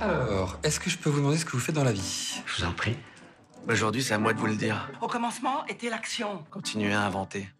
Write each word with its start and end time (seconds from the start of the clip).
Alors, 0.00 0.58
est-ce 0.62 0.80
que 0.80 0.88
je 0.88 0.96
peux 0.96 1.10
vous 1.10 1.18
demander 1.18 1.36
ce 1.36 1.44
que 1.44 1.52
vous 1.52 1.58
faites 1.58 1.74
dans 1.74 1.84
la 1.84 1.92
vie? 1.92 2.40
Je 2.46 2.62
vous 2.62 2.66
en 2.66 2.72
prie. 2.72 2.96
Aujourd'hui, 3.68 4.02
c'est 4.02 4.14
à 4.14 4.18
moi 4.18 4.32
de 4.32 4.38
vous 4.38 4.46
le 4.46 4.56
dire. 4.56 4.90
Au 5.02 5.06
commencement 5.06 5.66
était 5.66 5.90
l'action. 5.90 6.42
Continuez 6.50 6.94
à 6.94 7.02
inventer. 7.02 7.50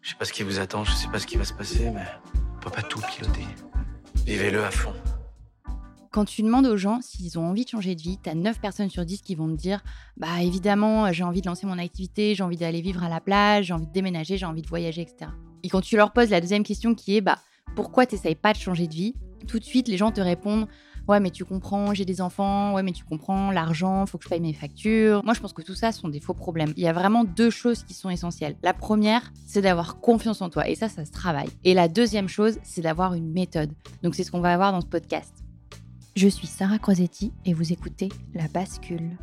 Je 0.00 0.10
sais 0.10 0.16
pas 0.16 0.24
ce 0.24 0.32
qui 0.32 0.42
vous 0.42 0.58
attend, 0.58 0.84
je 0.84 0.92
sais 0.92 1.08
pas 1.08 1.18
ce 1.18 1.26
qui 1.26 1.36
va 1.36 1.44
se 1.44 1.52
passer, 1.52 1.90
mais 1.90 2.06
on 2.56 2.60
peut 2.60 2.70
pas 2.70 2.80
tout 2.80 3.00
piloter. 3.00 3.44
Vivez-le 4.24 4.64
à 4.64 4.70
fond. 4.70 4.94
Quand 6.10 6.24
tu 6.24 6.42
demandes 6.42 6.66
aux 6.66 6.78
gens 6.78 7.00
s'ils 7.02 7.38
ont 7.38 7.46
envie 7.46 7.66
de 7.66 7.70
changer 7.70 7.94
de 7.94 8.00
vie, 8.00 8.18
tu 8.22 8.30
as 8.30 8.34
9 8.34 8.60
personnes 8.60 8.88
sur 8.88 9.04
10 9.04 9.20
qui 9.20 9.34
vont 9.34 9.48
te 9.48 9.60
dire 9.60 9.82
Bah 10.16 10.40
évidemment, 10.40 11.12
j'ai 11.12 11.24
envie 11.24 11.42
de 11.42 11.46
lancer 11.46 11.66
mon 11.66 11.78
activité, 11.78 12.34
j'ai 12.34 12.44
envie 12.44 12.56
d'aller 12.56 12.80
vivre 12.80 13.04
à 13.04 13.10
la 13.10 13.20
plage, 13.20 13.66
j'ai 13.66 13.74
envie 13.74 13.86
de 13.86 13.92
déménager, 13.92 14.38
j'ai 14.38 14.46
envie 14.46 14.62
de 14.62 14.68
voyager, 14.68 15.02
etc. 15.02 15.30
Et 15.62 15.68
quand 15.68 15.82
tu 15.82 15.96
leur 15.96 16.14
poses 16.14 16.30
la 16.30 16.40
deuxième 16.40 16.62
question 16.62 16.94
qui 16.94 17.16
est 17.16 17.20
Bah 17.20 17.40
pourquoi 17.76 18.06
tu 18.06 18.16
pas 18.36 18.54
de 18.54 18.58
changer 18.58 18.86
de 18.86 18.94
vie? 18.94 19.14
Tout 19.46 19.58
de 19.58 19.64
suite, 19.64 19.88
les 19.88 19.98
gens 19.98 20.12
te 20.12 20.22
répondent 20.22 20.66
Ouais, 21.06 21.20
mais 21.20 21.30
tu 21.30 21.44
comprends, 21.44 21.92
j'ai 21.92 22.04
des 22.04 22.20
enfants. 22.20 22.74
Ouais, 22.74 22.82
mais 22.82 22.92
tu 22.92 23.04
comprends, 23.04 23.50
l'argent, 23.50 24.06
faut 24.06 24.16
que 24.18 24.24
je 24.24 24.30
paye 24.30 24.40
mes 24.40 24.54
factures. 24.54 25.22
Moi, 25.24 25.34
je 25.34 25.40
pense 25.40 25.52
que 25.52 25.62
tout 25.62 25.74
ça 25.74 25.92
sont 25.92 26.08
des 26.08 26.20
faux 26.20 26.34
problèmes. 26.34 26.72
Il 26.76 26.82
y 26.82 26.88
a 26.88 26.92
vraiment 26.92 27.24
deux 27.24 27.50
choses 27.50 27.84
qui 27.84 27.94
sont 27.94 28.08
essentielles. 28.08 28.56
La 28.62 28.72
première, 28.72 29.32
c'est 29.46 29.60
d'avoir 29.60 30.00
confiance 30.00 30.40
en 30.40 30.48
toi. 30.48 30.68
Et 30.68 30.74
ça, 30.74 30.88
ça 30.88 31.04
se 31.04 31.12
travaille. 31.12 31.50
Et 31.64 31.74
la 31.74 31.88
deuxième 31.88 32.28
chose, 32.28 32.58
c'est 32.62 32.80
d'avoir 32.80 33.14
une 33.14 33.30
méthode. 33.30 33.70
Donc, 34.02 34.14
c'est 34.14 34.24
ce 34.24 34.30
qu'on 34.30 34.40
va 34.40 34.54
avoir 34.54 34.72
dans 34.72 34.80
ce 34.80 34.86
podcast. 34.86 35.44
Je 36.16 36.28
suis 36.28 36.46
Sarah 36.46 36.78
Crosetti 36.78 37.32
et 37.44 37.54
vous 37.54 37.72
écoutez 37.72 38.08
La 38.34 38.48
Bascule. 38.48 39.18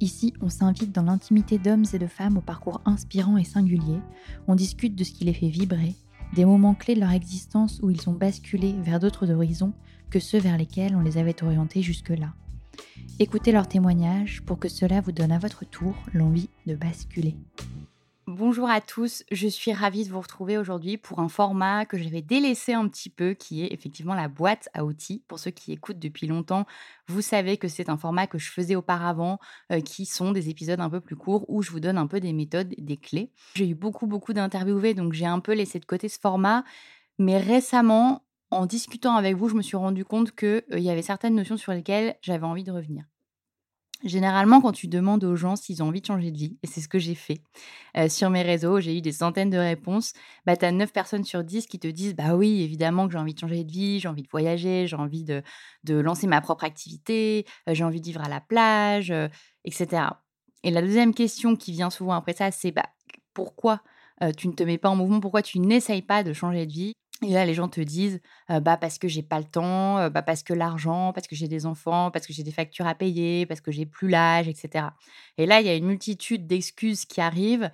Ici, 0.00 0.34
on 0.40 0.48
s'invite 0.48 0.90
dans 0.90 1.04
l'intimité 1.04 1.58
d'hommes 1.58 1.84
et 1.92 1.98
de 1.98 2.08
femmes 2.08 2.36
au 2.36 2.40
parcours 2.40 2.80
inspirant 2.84 3.36
et 3.36 3.44
singulier. 3.44 4.00
On 4.48 4.56
discute 4.56 4.96
de 4.96 5.04
ce 5.04 5.12
qui 5.12 5.24
les 5.24 5.32
fait 5.32 5.48
vibrer, 5.48 5.94
des 6.32 6.44
moments 6.44 6.74
clés 6.74 6.94
de 6.94 7.00
leur 7.00 7.12
existence 7.12 7.80
où 7.82 7.90
ils 7.90 8.08
ont 8.08 8.14
basculé 8.14 8.74
vers 8.82 9.00
d'autres 9.00 9.30
horizons 9.30 9.72
que 10.10 10.20
ceux 10.20 10.38
vers 10.38 10.56
lesquels 10.56 10.96
on 10.96 11.00
les 11.00 11.18
avait 11.18 11.42
orientés 11.42 11.82
jusque-là. 11.82 12.34
Écoutez 13.18 13.52
leurs 13.52 13.68
témoignages 13.68 14.42
pour 14.42 14.58
que 14.58 14.68
cela 14.68 15.00
vous 15.00 15.12
donne 15.12 15.32
à 15.32 15.38
votre 15.38 15.64
tour 15.64 15.94
l'envie 16.12 16.48
de 16.66 16.74
basculer. 16.74 17.36
Bonjour 18.28 18.70
à 18.70 18.80
tous, 18.80 19.24
je 19.32 19.48
suis 19.48 19.72
ravie 19.72 20.04
de 20.04 20.10
vous 20.12 20.20
retrouver 20.20 20.56
aujourd'hui 20.56 20.96
pour 20.96 21.18
un 21.18 21.28
format 21.28 21.84
que 21.86 21.98
j'avais 21.98 22.22
délaissé 22.22 22.72
un 22.72 22.86
petit 22.86 23.10
peu, 23.10 23.34
qui 23.34 23.64
est 23.64 23.72
effectivement 23.72 24.14
la 24.14 24.28
boîte 24.28 24.68
à 24.74 24.84
outils. 24.84 25.24
Pour 25.26 25.40
ceux 25.40 25.50
qui 25.50 25.72
écoutent 25.72 25.98
depuis 25.98 26.28
longtemps, 26.28 26.64
vous 27.08 27.20
savez 27.20 27.56
que 27.56 27.66
c'est 27.66 27.88
un 27.88 27.96
format 27.96 28.28
que 28.28 28.38
je 28.38 28.52
faisais 28.52 28.76
auparavant, 28.76 29.40
euh, 29.72 29.80
qui 29.80 30.06
sont 30.06 30.30
des 30.30 30.50
épisodes 30.50 30.80
un 30.80 30.88
peu 30.88 31.00
plus 31.00 31.16
courts 31.16 31.44
où 31.48 31.62
je 31.62 31.72
vous 31.72 31.80
donne 31.80 31.98
un 31.98 32.06
peu 32.06 32.20
des 32.20 32.32
méthodes, 32.32 32.72
des 32.78 32.96
clés. 32.96 33.32
J'ai 33.56 33.68
eu 33.68 33.74
beaucoup, 33.74 34.06
beaucoup 34.06 34.32
d'interviewés, 34.32 34.94
donc 34.94 35.14
j'ai 35.14 35.26
un 35.26 35.40
peu 35.40 35.52
laissé 35.52 35.80
de 35.80 35.84
côté 35.84 36.08
ce 36.08 36.20
format. 36.20 36.62
Mais 37.18 37.38
récemment, 37.38 38.24
en 38.52 38.66
discutant 38.66 39.16
avec 39.16 39.34
vous, 39.36 39.48
je 39.48 39.56
me 39.56 39.62
suis 39.62 39.76
rendu 39.76 40.04
compte 40.04 40.32
qu'il 40.32 40.62
y 40.70 40.90
avait 40.90 41.02
certaines 41.02 41.34
notions 41.34 41.56
sur 41.56 41.72
lesquelles 41.72 42.16
j'avais 42.22 42.46
envie 42.46 42.64
de 42.64 42.70
revenir. 42.70 43.04
Généralement, 44.04 44.60
quand 44.60 44.72
tu 44.72 44.88
demandes 44.88 45.22
aux 45.24 45.36
gens 45.36 45.54
s'ils 45.54 45.82
ont 45.82 45.88
envie 45.88 46.00
de 46.00 46.06
changer 46.06 46.30
de 46.30 46.36
vie, 46.36 46.58
et 46.62 46.66
c'est 46.66 46.80
ce 46.80 46.88
que 46.88 46.98
j'ai 46.98 47.14
fait 47.14 47.40
sur 48.08 48.30
mes 48.30 48.42
réseaux, 48.42 48.80
j'ai 48.80 48.96
eu 48.96 49.00
des 49.00 49.12
centaines 49.12 49.50
de 49.50 49.58
réponses, 49.58 50.12
bah, 50.46 50.56
tu 50.56 50.64
as 50.64 50.72
9 50.72 50.92
personnes 50.92 51.24
sur 51.24 51.44
10 51.44 51.66
qui 51.66 51.78
te 51.78 51.86
disent 51.86 52.14
Bah 52.14 52.34
oui, 52.34 52.62
évidemment 52.62 53.06
que 53.06 53.12
j'ai 53.12 53.18
envie 53.18 53.34
de 53.34 53.38
changer 53.38 53.64
de 53.64 53.70
vie, 53.70 54.00
j'ai 54.00 54.08
envie 54.08 54.22
de 54.22 54.28
voyager, 54.28 54.86
j'ai 54.86 54.96
envie 54.96 55.24
de, 55.24 55.42
de, 55.84 55.94
lancer 55.94 56.26
ma 56.26 56.40
propre 56.40 56.64
activité, 56.64 57.46
j'ai 57.68 57.84
envie 57.84 58.00
de 58.00 58.06
vivre 58.06 58.22
à 58.22 58.28
la 58.28 58.40
plage, 58.40 59.12
etc. 59.64 60.20
Et 60.64 60.70
la 60.70 60.82
deuxième 60.82 61.14
question 61.14 61.56
qui 61.56 61.72
vient 61.72 61.90
souvent 61.90 62.14
après 62.14 62.32
ça, 62.32 62.50
c'est 62.50 62.72
bah, 62.72 62.86
Pourquoi 63.34 63.82
tu 64.36 64.48
ne 64.48 64.52
te 64.52 64.62
mets 64.62 64.78
pas 64.78 64.88
en 64.88 64.96
mouvement? 64.96 65.20
Pourquoi 65.20 65.42
tu 65.42 65.58
n'essayes 65.58 66.02
pas 66.02 66.22
de 66.22 66.32
changer 66.32 66.66
de 66.66 66.72
vie? 66.72 66.92
Et 67.22 67.32
là, 67.32 67.44
les 67.44 67.54
gens 67.54 67.68
te 67.68 67.80
disent, 67.80 68.20
bah 68.48 68.76
parce 68.76 68.98
que 68.98 69.08
j'ai 69.08 69.22
pas 69.22 69.38
le 69.38 69.44
temps, 69.44 70.10
bah 70.10 70.22
parce 70.22 70.42
que 70.42 70.52
l'argent, 70.52 71.12
parce 71.12 71.26
que 71.26 71.36
j'ai 71.36 71.48
des 71.48 71.66
enfants, 71.66 72.10
parce 72.10 72.26
que 72.26 72.32
j'ai 72.32 72.42
des 72.42 72.52
factures 72.52 72.86
à 72.86 72.94
payer, 72.94 73.46
parce 73.46 73.60
que 73.60 73.70
j'ai 73.70 73.86
plus 73.86 74.08
l'âge, 74.08 74.48
etc. 74.48 74.86
Et 75.38 75.46
là, 75.46 75.60
il 75.60 75.66
y 75.66 75.70
a 75.70 75.74
une 75.74 75.86
multitude 75.86 76.46
d'excuses 76.46 77.04
qui 77.04 77.20
arrivent 77.20 77.70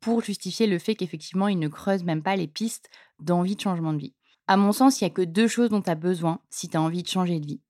pour 0.00 0.22
justifier 0.22 0.66
le 0.66 0.78
fait 0.78 0.94
qu'effectivement, 0.94 1.48
ils 1.48 1.58
ne 1.58 1.68
creusent 1.68 2.04
même 2.04 2.22
pas 2.22 2.36
les 2.36 2.48
pistes 2.48 2.90
d'envie 3.18 3.56
de 3.56 3.60
changement 3.60 3.92
de 3.92 3.98
vie. 3.98 4.14
À 4.46 4.56
mon 4.56 4.72
sens, 4.72 5.00
il 5.00 5.04
y 5.04 5.06
a 5.06 5.10
que 5.10 5.22
deux 5.22 5.48
choses 5.48 5.70
dont 5.70 5.82
tu 5.82 5.90
as 5.90 5.94
besoin 5.94 6.40
si 6.50 6.68
tu 6.68 6.76
as 6.76 6.82
envie 6.82 7.02
de 7.02 7.08
changer 7.08 7.40
de 7.40 7.46
vie 7.46 7.60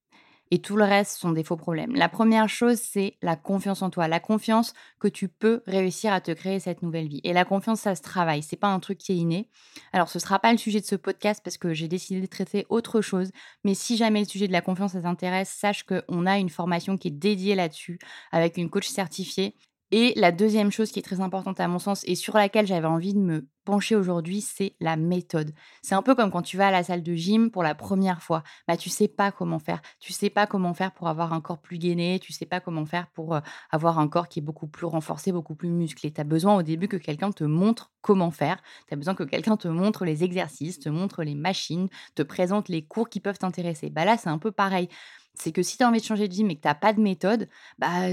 et 0.51 0.59
tout 0.59 0.77
le 0.77 0.85
reste 0.85 1.19
sont 1.19 1.33
des 1.33 1.43
faux 1.43 1.57
problèmes. 1.57 1.95
La 1.95 2.09
première 2.09 2.49
chose, 2.49 2.79
c'est 2.79 3.17
la 3.23 3.37
confiance 3.37 3.83
en 3.83 3.91
toi, 3.91 4.09
la 4.09 4.21
confiance 4.21 4.75
que 5.01 5.09
tu 5.09 5.29
peux 5.29 5.63
réussir 5.67 6.13
à 6.13 6.21
te 6.21 6.31
créer 6.31 6.61
cette 6.61 6.83
nouvelle 6.83 7.09
vie. 7.09 7.21
Et 7.25 7.33
la 7.33 7.45
confiance, 7.45 7.81
ça 7.81 7.95
se 7.95 8.03
travaille, 8.03 8.43
c'est 8.43 8.57
pas 8.57 8.69
un 8.69 8.81
truc 8.81 8.99
qui 8.99 9.13
est 9.13 9.17
inné. 9.17 9.49
Alors, 9.93 10.09
ce 10.09 10.19
sera 10.19 10.39
pas 10.39 10.53
le 10.53 10.59
sujet 10.59 10.81
de 10.81 10.87
ce 10.87 10.97
podcast 10.97 11.41
parce 11.43 11.57
que 11.57 11.75
j'ai 11.75 11.89
décidé 11.89 12.21
de 12.21 12.27
traiter 12.27 12.67
autre 12.69 13.01
chose, 13.01 13.31
mais 13.65 13.75
si 13.75 13.97
jamais 13.97 14.21
le 14.21 14.27
sujet 14.27 14.47
de 14.47 14.53
la 14.53 14.61
confiance 14.61 14.93
ça 14.93 15.03
t'intéresse, 15.03 15.51
sache 15.51 15.85
qu'on 15.85 16.27
a 16.27 16.39
une 16.39 16.51
formation 16.51 16.97
qui 16.97 17.09
est 17.09 17.13
dédiée 17.13 17.55
là-dessus 17.55 17.99
avec 18.31 18.57
une 18.57 18.71
coach 18.71 18.89
certifiée 18.89 19.55
et 19.93 20.13
la 20.17 20.33
deuxième 20.33 20.71
chose 20.73 20.91
qui 20.91 20.99
est 20.99 21.03
très 21.03 21.21
importante 21.21 21.61
à 21.61 21.69
mon 21.69 21.79
sens 21.79 22.03
et 22.07 22.15
sur 22.15 22.37
laquelle 22.37 22.67
j'avais 22.67 22.87
envie 22.87 23.15
de 23.15 23.21
me 23.21 23.49
pencher 23.65 23.97
aujourd'hui, 23.97 24.41
c'est 24.41 24.77
la 24.81 24.97
méthode. 24.97 25.53
C'est 25.83 25.95
un 25.95 26.03
peu 26.03 26.15
comme 26.15 26.31
quand 26.31 26.43
tu 26.43 26.57
vas 26.57 26.69
à 26.69 26.71
la 26.71 26.83
salle 26.83 27.03
de 27.03 27.15
gym 27.15 27.51
pour 27.51 27.63
la 27.63 27.75
première 27.75 28.23
fois. 28.23 28.43
Bah, 28.67 28.77
tu 28.77 28.89
sais 28.89 29.09
pas 29.09 29.33
comment 29.33 29.59
faire. 29.59 29.83
Tu 30.01 30.13
sais 30.13 30.31
pas 30.31 30.47
comment 30.47 30.73
faire 30.73 30.93
pour 30.93 31.09
avoir 31.09 31.33
un 31.33 31.41
corps 31.41 31.61
plus 31.61 31.79
gainé. 31.79 32.19
Tu 32.21 32.33
sais 32.33 32.47
pas 32.47 32.61
comment 32.61 32.87
faire 32.87 33.09
pour 33.13 33.39
avoir 33.71 33.99
un 33.99 34.09
corps 34.09 34.29
qui 34.29 34.39
est 34.39 34.43
beaucoup 34.43 34.69
plus 34.69 34.87
renforcé, 34.87 35.33
beaucoup 35.33 35.57
plus 35.57 35.71
musclé. 35.71 36.13
Tu 36.13 36.21
as 36.21 36.25
besoin 36.25 36.57
au 36.57 36.63
début 36.63 36.89
que 36.89 36.97
quelqu'un 36.97 37.33
te 37.33 37.45
montre 37.45 37.93
comment 38.01 38.31
faire. 38.31 38.63
Tu 38.89 38.95
as 38.95 38.97
besoin 38.97 39.15
que 39.15 39.25
quelqu'un 39.25 39.57
te 39.57 39.69
montre 39.69 40.05
les 40.05 40.23
exercices, 40.25 40.79
te 40.79 40.89
montre 40.89 41.25
les 41.25 41.35
machines, 41.35 41.89
te 42.15 42.23
présente 42.23 42.69
les 42.69 42.85
cours 42.87 43.09
qui 43.09 43.21
peuvent 43.21 43.39
t'intéresser. 43.39 43.91
Bah 43.91 44.05
là, 44.05 44.17
c'est 44.17 44.31
un 44.31 44.39
peu 44.39 44.53
pareil 44.53 44.89
c'est 45.39 45.53
que 45.53 45.63
si 45.63 45.77
tu 45.77 45.85
as 45.85 45.89
envie 45.89 46.01
de 46.01 46.05
changer 46.05 46.29
de 46.29 46.35
vie 46.35 46.45
mais 46.45 46.57
que 46.57 46.63
tu 46.63 46.69
n'as 46.69 46.75
pas 46.75 46.93
de 46.93 47.01
méthode, 47.01 47.49
bah, 47.79 48.09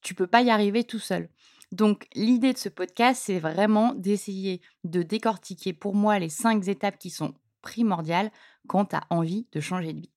tu 0.00 0.14
peux 0.14 0.26
pas 0.26 0.42
y 0.42 0.50
arriver 0.50 0.84
tout 0.84 0.98
seul. 0.98 1.28
Donc 1.70 2.06
l'idée 2.14 2.52
de 2.52 2.58
ce 2.58 2.68
podcast, 2.68 3.22
c'est 3.24 3.38
vraiment 3.38 3.94
d'essayer 3.94 4.60
de 4.84 5.02
décortiquer 5.02 5.72
pour 5.72 5.94
moi 5.94 6.18
les 6.18 6.28
cinq 6.28 6.68
étapes 6.68 6.98
qui 6.98 7.10
sont 7.10 7.34
primordiales 7.62 8.30
quand 8.66 8.86
tu 8.86 8.96
as 8.96 9.04
envie 9.10 9.46
de 9.52 9.60
changer 9.60 9.92
de 9.92 10.00
vie. 10.00 10.12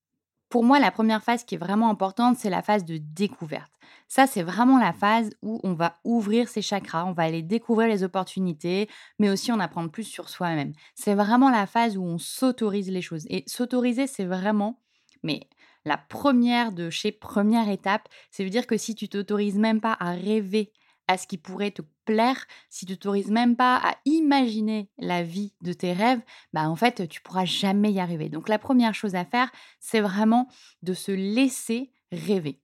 Pour 0.49 0.63
moi, 0.63 0.79
la 0.79 0.91
première 0.91 1.23
phase 1.23 1.43
qui 1.43 1.55
est 1.55 1.59
vraiment 1.59 1.89
importante, 1.89 2.37
c'est 2.37 2.49
la 2.49 2.61
phase 2.61 2.85
de 2.85 2.97
découverte. 2.97 3.71
Ça, 4.07 4.27
c'est 4.27 4.43
vraiment 4.43 4.77
la 4.77 4.93
phase 4.93 5.31
où 5.41 5.59
on 5.63 5.73
va 5.73 5.97
ouvrir 6.03 6.47
ses 6.47 6.61
chakras, 6.61 7.05
on 7.05 7.13
va 7.13 7.23
aller 7.23 7.41
découvrir 7.41 7.87
les 7.87 8.03
opportunités, 8.03 8.87
mais 9.17 9.29
aussi 9.29 9.51
en 9.51 9.59
apprendre 9.59 9.89
plus 9.89 10.03
sur 10.03 10.29
soi-même. 10.29 10.73
C'est 10.93 11.15
vraiment 11.15 11.49
la 11.49 11.65
phase 11.65 11.97
où 11.97 12.03
on 12.03 12.17
s'autorise 12.17 12.91
les 12.91 13.01
choses. 13.01 13.25
Et 13.29 13.43
s'autoriser, 13.47 14.07
c'est 14.07 14.25
vraiment, 14.25 14.79
mais 15.23 15.49
la 15.85 15.97
première 15.97 16.71
de 16.71 16.89
chez 16.89 17.11
première 17.11 17.69
étape, 17.69 18.09
c'est 18.31 18.43
veut 18.43 18.49
dire 18.49 18.67
que 18.67 18.77
si 18.77 18.95
tu 18.95 19.07
t'autorises 19.07 19.57
même 19.57 19.81
pas 19.81 19.95
à 19.99 20.11
rêver 20.11 20.71
à 21.07 21.17
ce 21.17 21.27
qui 21.27 21.37
pourrait 21.37 21.71
te 21.71 21.83
plaire, 22.05 22.45
si 22.69 22.85
tu 22.85 22.97
t'autorises 22.97 23.29
même 23.29 23.55
pas 23.55 23.77
à 23.77 23.95
imaginer 24.05 24.89
la 24.97 25.21
vie 25.21 25.53
de 25.61 25.73
tes 25.73 25.93
rêves, 25.93 26.21
bah 26.51 26.67
en 26.67 26.75
fait, 26.75 27.07
tu 27.07 27.21
pourras 27.21 27.45
jamais 27.45 27.91
y 27.91 27.99
arriver. 27.99 28.29
Donc 28.29 28.49
la 28.49 28.57
première 28.57 28.95
chose 28.95 29.13
à 29.13 29.25
faire, 29.25 29.51
c'est 29.79 30.01
vraiment 30.01 30.47
de 30.81 30.93
se 30.93 31.11
laisser 31.11 31.91
rêver. 32.11 32.61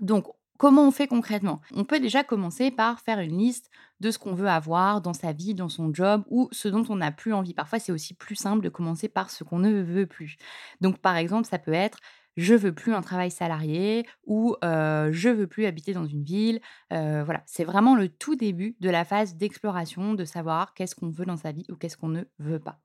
Donc 0.00 0.26
Comment 0.58 0.88
on 0.88 0.90
fait 0.90 1.06
concrètement? 1.06 1.60
On 1.72 1.84
peut 1.84 2.00
déjà 2.00 2.24
commencer 2.24 2.72
par 2.72 2.98
faire 3.00 3.20
une 3.20 3.38
liste 3.38 3.70
de 4.00 4.10
ce 4.10 4.18
qu'on 4.18 4.34
veut 4.34 4.48
avoir 4.48 5.00
dans 5.00 5.12
sa 5.12 5.32
vie, 5.32 5.54
dans 5.54 5.68
son 5.68 5.94
job 5.94 6.24
ou 6.30 6.48
ce 6.50 6.66
dont 6.66 6.84
on 6.88 6.96
n'a 6.96 7.12
plus 7.12 7.32
envie. 7.32 7.54
Parfois, 7.54 7.78
c'est 7.78 7.92
aussi 7.92 8.12
plus 8.12 8.34
simple 8.34 8.64
de 8.64 8.68
commencer 8.68 9.08
par 9.08 9.30
ce 9.30 9.44
qu'on 9.44 9.60
ne 9.60 9.80
veut 9.80 10.06
plus. 10.06 10.36
Donc, 10.80 10.98
par 10.98 11.16
exemple, 11.16 11.46
ça 11.46 11.60
peut 11.60 11.72
être 11.72 12.00
je 12.38 12.54
veux 12.54 12.72
plus 12.72 12.94
un 12.94 13.02
travail 13.02 13.32
salarié 13.32 14.06
ou 14.24 14.56
je 14.62 15.28
veux 15.28 15.48
plus 15.48 15.66
habiter 15.66 15.92
dans 15.92 16.06
une 16.06 16.22
ville. 16.22 16.60
Voilà, 16.90 17.42
c'est 17.46 17.64
vraiment 17.64 17.96
le 17.96 18.08
tout 18.08 18.36
début 18.36 18.76
de 18.80 18.88
la 18.88 19.04
phase 19.04 19.34
d'exploration, 19.34 20.14
de 20.14 20.24
savoir 20.24 20.72
qu'est-ce 20.72 20.94
qu'on 20.94 21.10
veut 21.10 21.26
dans 21.26 21.36
sa 21.36 21.52
vie 21.52 21.66
ou 21.68 21.74
qu'est-ce 21.74 21.96
qu'on 21.96 22.08
ne 22.08 22.22
veut 22.38 22.60
pas. 22.60 22.80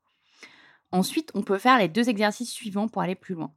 Ensuite, 0.92 1.32
on 1.36 1.44
peut 1.44 1.60
faire 1.60 1.78
les 1.78 1.88
deux 1.88 2.10
exercices 2.10 2.52
suivants 2.52 2.88
pour 2.88 3.04
aller 3.04 3.16
plus 3.16 3.36
loin. 3.36 3.54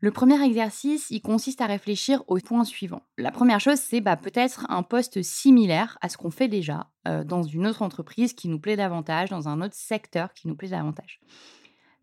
Le 0.00 0.10
premier 0.10 0.42
exercice, 0.44 1.10
il 1.10 1.22
consiste 1.22 1.60
à 1.60 1.66
réfléchir 1.66 2.24
aux 2.26 2.38
points 2.38 2.64
suivants. 2.64 3.06
La 3.16 3.30
première 3.30 3.60
chose, 3.60 3.78
c'est 3.78 4.00
bah, 4.00 4.16
peut-être 4.16 4.66
un 4.68 4.82
poste 4.82 5.22
similaire 5.22 5.96
à 6.02 6.08
ce 6.08 6.18
qu'on 6.18 6.30
fait 6.30 6.48
déjà 6.48 6.90
dans 7.24 7.42
une 7.42 7.66
autre 7.66 7.82
entreprise 7.82 8.34
qui 8.34 8.48
nous 8.48 8.58
plaît 8.58 8.76
davantage, 8.76 9.30
dans 9.30 9.48
un 9.48 9.62
autre 9.62 9.76
secteur 9.76 10.34
qui 10.34 10.48
nous 10.48 10.56
plaît 10.56 10.68
davantage. 10.68 11.20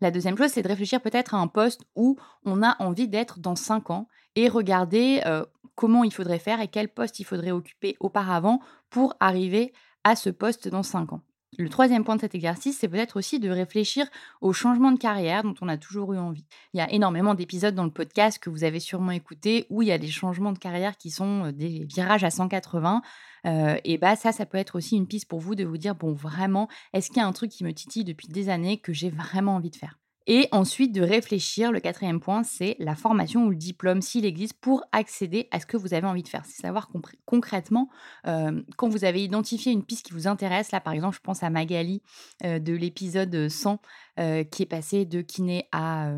La 0.01 0.11
deuxième 0.11 0.37
chose, 0.37 0.51
c'est 0.51 0.61
de 0.61 0.67
réfléchir 0.67 1.01
peut-être 1.01 1.35
à 1.35 1.39
un 1.39 1.47
poste 1.47 1.81
où 1.95 2.17
on 2.45 2.63
a 2.63 2.75
envie 2.79 3.07
d'être 3.07 3.39
dans 3.39 3.55
5 3.55 3.89
ans 3.89 4.07
et 4.35 4.47
regarder 4.47 5.21
euh, 5.25 5.45
comment 5.75 6.03
il 6.03 6.13
faudrait 6.13 6.39
faire 6.39 6.61
et 6.61 6.67
quel 6.67 6.89
poste 6.89 7.19
il 7.19 7.25
faudrait 7.25 7.51
occuper 7.51 7.97
auparavant 7.99 8.61
pour 8.89 9.15
arriver 9.19 9.73
à 10.03 10.15
ce 10.15 10.29
poste 10.29 10.67
dans 10.67 10.83
5 10.83 11.13
ans. 11.13 11.21
Le 11.57 11.67
troisième 11.67 12.03
point 12.03 12.15
de 12.15 12.21
cet 12.21 12.35
exercice, 12.35 12.77
c'est 12.77 12.87
peut-être 12.87 13.17
aussi 13.17 13.39
de 13.39 13.49
réfléchir 13.49 14.05
au 14.39 14.53
changement 14.53 14.91
de 14.91 14.99
carrière 14.99 15.43
dont 15.43 15.55
on 15.61 15.67
a 15.67 15.77
toujours 15.77 16.13
eu 16.13 16.17
envie. 16.17 16.45
Il 16.73 16.77
y 16.77 16.81
a 16.81 16.91
énormément 16.91 17.33
d'épisodes 17.33 17.73
dans 17.73 17.85
le 17.85 17.91
podcast 17.91 18.37
que 18.37 18.51
vous 18.51 18.63
avez 18.63 18.79
sûrement 18.79 19.11
écoutés 19.11 19.65
où 19.69 19.81
il 19.81 19.87
y 19.87 19.91
a 19.91 19.97
des 19.97 20.09
changements 20.09 20.51
de 20.51 20.59
carrière 20.59 20.95
qui 20.95 21.09
sont 21.09 21.45
euh, 21.45 21.51
des 21.51 21.85
virages 21.85 22.23
à 22.23 22.29
180. 22.29 23.01
Euh, 23.45 23.77
et 23.83 23.97
bah 23.97 24.15
ça, 24.15 24.31
ça 24.31 24.45
peut 24.45 24.59
être 24.59 24.77
aussi 24.77 24.95
une 24.95 25.07
piste 25.07 25.27
pour 25.27 25.39
vous 25.39 25.55
de 25.55 25.65
vous 25.65 25.77
dire 25.77 25.95
bon 25.95 26.13
vraiment, 26.13 26.67
est-ce 26.93 27.09
qu'il 27.09 27.17
y 27.17 27.25
a 27.25 27.27
un 27.27 27.33
truc 27.33 27.49
qui 27.49 27.63
me 27.63 27.73
titille 27.73 28.03
depuis 28.03 28.27
des 28.27 28.49
années 28.49 28.77
que 28.79 28.93
j'ai 28.93 29.09
vraiment 29.09 29.55
envie 29.55 29.71
de 29.71 29.75
faire? 29.75 29.97
Et 30.31 30.47
ensuite 30.51 30.91
de 30.91 31.01
réfléchir, 31.01 31.71
le 31.71 31.79
quatrième 31.79 32.19
point, 32.19 32.43
c'est 32.43 32.75
la 32.77 32.95
formation 32.95 33.45
ou 33.45 33.49
le 33.49 33.55
diplôme, 33.55 33.99
s'il 34.03 34.25
existe, 34.25 34.53
pour 34.61 34.83
accéder 34.91 35.47
à 35.49 35.59
ce 35.59 35.65
que 35.65 35.75
vous 35.75 35.95
avez 35.95 36.05
envie 36.05 36.21
de 36.21 36.27
faire. 36.27 36.45
C'est 36.45 36.61
savoir 36.61 36.91
concrètement, 37.25 37.89
euh, 38.27 38.61
quand 38.77 38.89
vous 38.89 39.05
avez 39.05 39.23
identifié 39.23 39.71
une 39.71 39.83
piste 39.83 40.05
qui 40.05 40.13
vous 40.13 40.27
intéresse, 40.27 40.71
là 40.71 40.81
par 40.81 40.93
exemple, 40.93 41.15
je 41.15 41.21
pense 41.21 41.41
à 41.41 41.49
Magali 41.49 42.03
euh, 42.43 42.59
de 42.59 42.73
l'épisode 42.73 43.49
100 43.49 43.81
euh, 44.19 44.43
qui 44.43 44.61
est 44.61 44.67
passé 44.67 45.05
de 45.05 45.21
kiné 45.21 45.67
à 45.71 46.11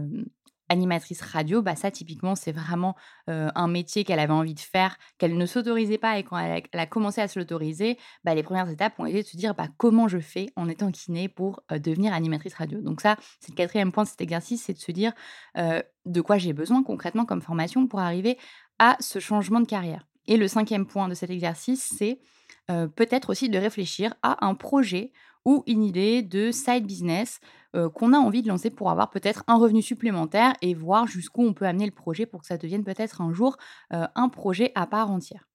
animatrice 0.72 1.22
radio, 1.22 1.62
bah 1.62 1.76
ça 1.76 1.92
typiquement 1.92 2.36
c'est 2.36 2.54
vraiment 2.54 2.96
un 3.28 3.68
métier 3.68 4.04
qu'elle 4.04 4.20
avait 4.20 4.34
envie 4.34 4.54
de 4.54 4.60
faire, 4.60 4.98
qu'elle 5.18 5.38
ne 5.38 5.46
s'autorisait 5.46 5.98
pas 5.98 6.18
et 6.18 6.24
quand 6.24 6.38
elle 6.38 6.64
a, 6.74 6.86
commencé 6.86 7.20
à 7.22 7.28
se 7.28 7.38
l'autoriser, 7.38 7.98
bah, 8.24 8.34
les 8.36 8.44
premières 8.44 8.70
étapes 8.70 8.94
ont 9.00 9.06
été 9.06 9.22
de 9.22 9.28
se 9.28 9.38
dire 9.38 9.54
bah, 9.54 9.68
comment 9.78 10.08
je 10.08 10.20
fais 10.20 10.48
en 10.56 10.70
étant 10.70 10.92
kiné 10.92 11.28
pour 11.28 11.62
devenir 11.70 12.14
animatrice 12.14 12.54
radio. 12.54 12.82
Donc 12.82 13.02
ça 13.02 13.18
c'est 13.40 13.52
le 13.52 13.56
quatrième 13.56 13.92
point 13.92 14.04
de 14.04 14.10
cet 14.10 14.22
exercice, 14.22 14.64
c'est 14.64 14.74
de 14.74 14.80
se 14.80 14.92
dire 14.92 15.14
de 15.56 16.22
quoi 16.22 16.38
j'ai 16.38 16.54
besoin 16.54 16.84
concrètement 16.84 17.26
comme 17.26 17.42
formation 17.42 17.88
pour 17.88 18.00
arriver 18.00 18.38
à 18.80 18.96
ce 19.00 19.20
changement 19.20 19.60
de 19.60 19.68
carrière. 19.68 20.08
Et 20.28 20.38
le 20.38 20.48
cinquième 20.48 20.86
point 20.86 21.10
de 21.10 21.14
cet 21.14 21.30
exercice 21.30 21.94
c'est 21.98 22.20
peut-être 22.68 23.32
aussi 23.32 23.50
de 23.50 23.58
réfléchir 23.58 24.14
à 24.24 24.46
un 24.46 24.56
projet 24.56 25.12
ou 25.46 25.64
une 25.68 25.84
idée 25.84 26.22
de 26.24 26.52
side 26.52 26.86
business 26.86 27.40
qu'on 27.96 28.12
a 28.14 28.18
envie 28.18 28.42
de 28.42 28.50
lancer 28.50 28.70
pour 28.70 28.90
avoir 28.92 29.10
peut-être 29.10 29.44
un 29.48 29.56
revenu 29.58 29.82
supplémentaire 29.82 30.54
et 30.62 30.74
voir 30.74 31.08
jusqu'où 31.08 31.44
on 31.44 31.54
peut 31.54 31.66
amener 31.66 31.86
le 31.86 31.92
projet 31.94 32.26
pour 32.26 32.42
que 32.42 32.48
ça 32.48 32.58
devienne 32.58 32.84
peut-être 32.84 33.22
un 33.22 33.32
jour 33.32 33.56
un 33.92 34.30
projet 34.30 34.72
à 34.76 34.88
part 34.88 35.10
entière. 35.10 35.48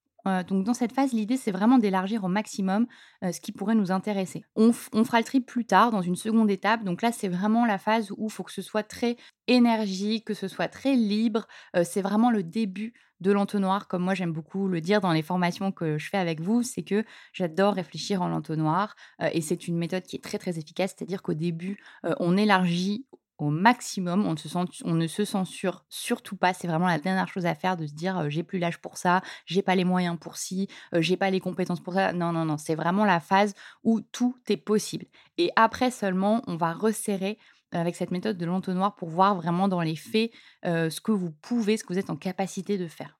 Donc 0.48 0.64
dans 0.64 0.74
cette 0.74 0.92
phase, 0.92 1.12
l'idée 1.12 1.36
c'est 1.36 1.52
vraiment 1.52 1.78
d'élargir 1.78 2.24
au 2.24 2.28
maximum 2.28 2.86
ce 3.22 3.40
qui 3.40 3.52
pourrait 3.52 3.74
nous 3.74 3.92
intéresser. 3.92 4.44
On, 4.56 4.72
fera 4.72 5.18
le 5.18 5.24
tri 5.24 5.40
plus 5.40 5.64
tard 5.64 5.90
dans 5.90 6.02
une 6.02 6.16
seconde 6.16 6.50
étape. 6.50 6.84
Donc 6.84 7.02
là 7.02 7.12
c'est 7.12 7.28
vraiment 7.28 7.66
la 7.66 7.78
phase 7.78 8.10
où 8.16 8.26
il 8.26 8.32
faut 8.32 8.42
que 8.42 8.52
ce 8.52 8.62
soit 8.62 8.82
très 8.82 9.16
énergique, 9.46 10.24
que 10.24 10.34
ce 10.34 10.48
soit 10.48 10.68
très 10.68 10.94
libre. 10.94 11.46
c'est 11.84 12.02
vraiment 12.02 12.30
le 12.30 12.42
début 12.42 12.92
de 13.20 13.32
l'entonnoir, 13.32 13.88
comme 13.88 14.02
moi 14.02 14.14
j'aime 14.14 14.32
beaucoup 14.32 14.68
le 14.68 14.80
dire 14.80 15.00
dans 15.00 15.12
les 15.12 15.22
formations 15.22 15.72
que 15.72 15.98
je 15.98 16.08
fais 16.08 16.18
avec 16.18 16.40
vous, 16.40 16.62
c'est 16.62 16.82
que 16.82 17.04
j'adore 17.32 17.74
réfléchir 17.74 18.22
en 18.22 18.28
l'entonnoir 18.28 18.94
euh, 19.22 19.30
et 19.32 19.40
c'est 19.40 19.68
une 19.68 19.76
méthode 19.76 20.02
qui 20.02 20.16
est 20.16 20.22
très 20.22 20.38
très 20.38 20.58
efficace, 20.58 20.94
c'est-à-dire 20.96 21.22
qu'au 21.22 21.34
début, 21.34 21.82
euh, 22.04 22.14
on 22.20 22.36
élargit 22.36 23.06
au 23.38 23.50
maximum, 23.50 24.26
on, 24.26 24.94
ne 24.94 25.06
se 25.06 25.24
censure 25.24 25.84
surtout 25.88 26.36
pas, 26.36 26.54
c'est 26.54 26.66
vraiment 26.66 26.86
la 26.86 26.98
dernière 26.98 27.28
chose 27.28 27.44
à 27.44 27.54
faire 27.54 27.76
de 27.76 27.86
se 27.86 27.92
dire 27.92 28.30
j'ai 28.30 28.42
plus 28.42 28.58
l'âge 28.58 28.78
pour 28.78 28.96
ça, 28.96 29.20
j'ai 29.44 29.62
pas 29.62 29.74
les 29.74 29.84
moyens 29.84 30.18
pour 30.18 30.36
ci, 30.36 30.68
j'ai 30.94 31.16
pas 31.16 31.30
les 31.30 31.40
compétences 31.40 31.80
pour 31.80 31.94
ça. 31.94 32.12
Non, 32.12 32.32
non, 32.32 32.46
non, 32.46 32.56
c'est 32.56 32.74
vraiment 32.74 33.04
la 33.04 33.20
phase 33.20 33.54
où 33.84 34.00
tout 34.00 34.36
est 34.48 34.56
possible. 34.56 35.06
Et 35.36 35.50
après 35.56 35.90
seulement, 35.90 36.42
on 36.46 36.56
va 36.56 36.72
resserrer 36.72 37.38
avec 37.72 37.96
cette 37.96 38.10
méthode 38.10 38.38
de 38.38 38.46
l'entonnoir 38.46 38.94
pour 38.94 39.10
voir 39.10 39.34
vraiment 39.34 39.68
dans 39.68 39.82
les 39.82 39.96
faits 39.96 40.30
ce 40.64 41.00
que 41.00 41.12
vous 41.12 41.30
pouvez, 41.30 41.76
ce 41.76 41.84
que 41.84 41.92
vous 41.92 41.98
êtes 41.98 42.10
en 42.10 42.16
capacité 42.16 42.78
de 42.78 42.88
faire. 42.88 43.18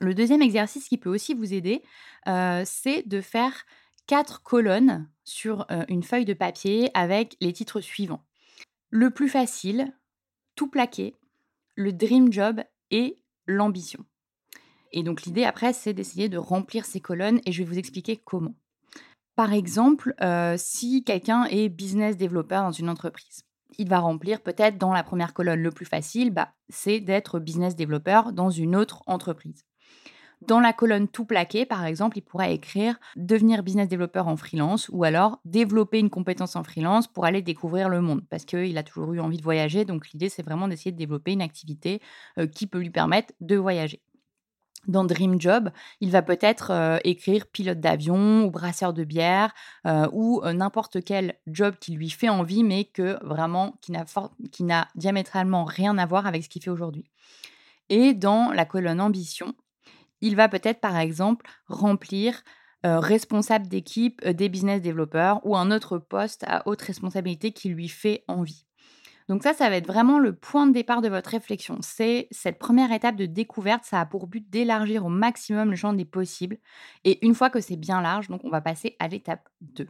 Le 0.00 0.14
deuxième 0.14 0.40
exercice 0.40 0.88
qui 0.88 0.96
peut 0.96 1.10
aussi 1.10 1.34
vous 1.34 1.52
aider, 1.52 1.82
c'est 2.64 3.06
de 3.06 3.20
faire 3.20 3.66
quatre 4.06 4.42
colonnes 4.42 5.08
sur 5.24 5.66
une 5.88 6.02
feuille 6.02 6.24
de 6.24 6.32
papier 6.32 6.90
avec 6.94 7.36
les 7.40 7.52
titres 7.52 7.80
suivants. 7.82 8.24
Le 8.90 9.10
plus 9.10 9.28
facile, 9.28 9.92
tout 10.56 10.68
plaqué, 10.68 11.14
le 11.76 11.92
dream 11.92 12.32
job 12.32 12.60
et 12.90 13.22
l'ambition. 13.46 14.04
Et 14.92 15.04
donc 15.04 15.22
l'idée 15.22 15.44
après, 15.44 15.72
c'est 15.72 15.94
d'essayer 15.94 16.28
de 16.28 16.38
remplir 16.38 16.84
ces 16.84 17.00
colonnes 17.00 17.40
et 17.46 17.52
je 17.52 17.62
vais 17.62 17.68
vous 17.68 17.78
expliquer 17.78 18.16
comment. 18.16 18.54
Par 19.36 19.52
exemple, 19.52 20.14
si 20.56 21.04
quelqu'un 21.04 21.44
est 21.44 21.68
business 21.68 22.16
développeur 22.16 22.64
dans 22.64 22.72
une 22.72 22.88
entreprise, 22.88 23.44
il 23.78 23.88
va 23.88 24.00
remplir 24.00 24.40
peut-être 24.42 24.76
dans 24.76 24.92
la 24.92 25.04
première 25.04 25.32
colonne 25.32 25.62
le 25.62 25.70
plus 25.70 25.86
facile, 25.86 26.30
bah, 26.32 26.52
c'est 26.68 27.00
d'être 27.00 27.38
business 27.38 27.76
développeur 27.76 28.32
dans 28.32 28.50
une 28.50 28.74
autre 28.74 29.02
entreprise. 29.06 29.64
Dans 30.42 30.60
la 30.60 30.72
colonne 30.72 31.08
tout 31.08 31.24
plaqué, 31.24 31.66
par 31.66 31.84
exemple, 31.84 32.18
il 32.18 32.22
pourrait 32.22 32.54
écrire 32.54 32.98
devenir 33.16 33.62
business 33.62 33.88
développeur 33.88 34.26
en 34.26 34.36
freelance 34.36 34.88
ou 34.90 35.04
alors 35.04 35.38
développer 35.44 35.98
une 35.98 36.10
compétence 36.10 36.56
en 36.56 36.64
freelance 36.64 37.06
pour 37.06 37.26
aller 37.26 37.42
découvrir 37.42 37.88
le 37.88 38.00
monde 38.00 38.22
parce 38.30 38.44
qu'il 38.44 38.78
a 38.78 38.82
toujours 38.82 39.12
eu 39.12 39.20
envie 39.20 39.36
de 39.36 39.42
voyager. 39.42 39.84
Donc 39.84 40.10
l'idée, 40.10 40.28
c'est 40.28 40.42
vraiment 40.42 40.66
d'essayer 40.66 40.92
de 40.92 40.96
développer 40.96 41.32
une 41.32 41.42
activité 41.42 42.00
qui 42.54 42.66
peut 42.66 42.78
lui 42.78 42.90
permettre 42.90 43.34
de 43.40 43.56
voyager 43.56 44.00
dans 44.86 45.04
Dream 45.04 45.40
Job, 45.40 45.70
il 46.00 46.10
va 46.10 46.22
peut-être 46.22 46.70
euh, 46.70 46.98
écrire 47.04 47.46
pilote 47.46 47.80
d'avion 47.80 48.44
ou 48.44 48.50
brasseur 48.50 48.92
de 48.92 49.04
bière 49.04 49.52
euh, 49.86 50.08
ou 50.12 50.42
euh, 50.44 50.52
n'importe 50.52 51.04
quel 51.04 51.34
job 51.46 51.74
qui 51.80 51.92
lui 51.92 52.10
fait 52.10 52.28
envie, 52.28 52.64
mais 52.64 52.84
que 52.84 53.18
vraiment 53.24 53.76
qui 53.80 54.64
n'a 54.64 54.88
diamétralement 54.94 55.64
rien 55.64 55.98
à 55.98 56.06
voir 56.06 56.26
avec 56.26 56.44
ce 56.44 56.48
qu'il 56.48 56.62
fait 56.62 56.70
aujourd'hui. 56.70 57.04
Et 57.88 58.14
dans 58.14 58.52
la 58.52 58.64
colonne 58.64 59.00
ambition, 59.00 59.54
il 60.20 60.36
va 60.36 60.48
peut-être 60.48 60.80
par 60.80 60.96
exemple 60.96 61.46
remplir 61.66 62.42
responsable 62.82 63.68
d'équipe 63.68 64.26
des 64.26 64.48
business 64.48 64.80
développeurs 64.80 65.44
ou 65.44 65.56
un 65.56 65.70
autre 65.70 65.98
poste 65.98 66.44
à 66.46 66.66
haute 66.66 66.80
responsabilité 66.80 67.52
qui 67.52 67.68
lui 67.68 67.88
fait 67.88 68.24
envie. 68.26 68.64
Donc 69.28 69.44
ça, 69.44 69.52
ça 69.52 69.68
va 69.68 69.76
être 69.76 69.86
vraiment 69.86 70.18
le 70.18 70.34
point 70.34 70.66
de 70.66 70.72
départ 70.72 71.02
de 71.02 71.08
votre 71.08 71.30
réflexion. 71.30 71.78
C'est 71.82 72.26
cette 72.32 72.58
première 72.58 72.90
étape 72.90 73.14
de 73.14 73.26
découverte, 73.26 73.84
ça 73.84 74.00
a 74.00 74.06
pour 74.06 74.26
but 74.26 74.48
d'élargir 74.50 75.06
au 75.06 75.08
maximum 75.08 75.70
le 75.70 75.76
champ 75.76 75.92
des 75.92 76.04
possibles. 76.04 76.58
Et 77.04 77.24
une 77.24 77.34
fois 77.34 77.48
que 77.48 77.60
c'est 77.60 77.76
bien 77.76 78.00
large, 78.00 78.28
donc 78.28 78.44
on 78.44 78.50
va 78.50 78.60
passer 78.60 78.96
à 78.98 79.06
l'étape 79.06 79.48
2. 79.60 79.86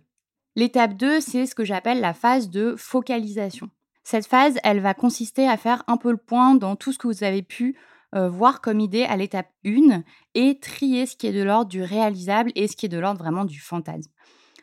L'étape 0.56 0.94
2, 0.94 1.20
c'est 1.20 1.46
ce 1.46 1.54
que 1.54 1.64
j'appelle 1.64 2.00
la 2.00 2.12
phase 2.12 2.50
de 2.50 2.75
focalisation. 2.76 3.70
Cette 4.02 4.26
phase, 4.26 4.58
elle 4.62 4.80
va 4.80 4.92
consister 4.92 5.49
à 5.49 5.56
faire 5.56 5.84
un 5.87 5.96
peu 5.96 6.10
le 6.10 6.16
point 6.18 6.54
dans 6.54 6.76
tout 6.76 6.92
ce 6.92 6.99
que 6.99 7.06
vous 7.06 7.25
avez 7.25 7.42
pu 7.42 7.78
euh, 8.14 8.29
voir 8.29 8.61
comme 8.61 8.81
idée 8.81 9.05
à 9.05 9.17
l'étape 9.17 9.50
1 9.64 10.02
et 10.35 10.59
trier 10.59 11.07
ce 11.07 11.17
qui 11.17 11.26
est 11.26 11.33
de 11.33 11.43
l'ordre 11.43 11.71
du 11.71 11.83
réalisable 11.83 12.52
et 12.55 12.69
ce 12.69 12.76
qui 12.76 12.87
est 12.87 12.90
de 12.90 12.99
l'ordre 12.99 13.21
vraiment 13.21 13.45
du 13.45 13.61
fantasme. 13.61 14.11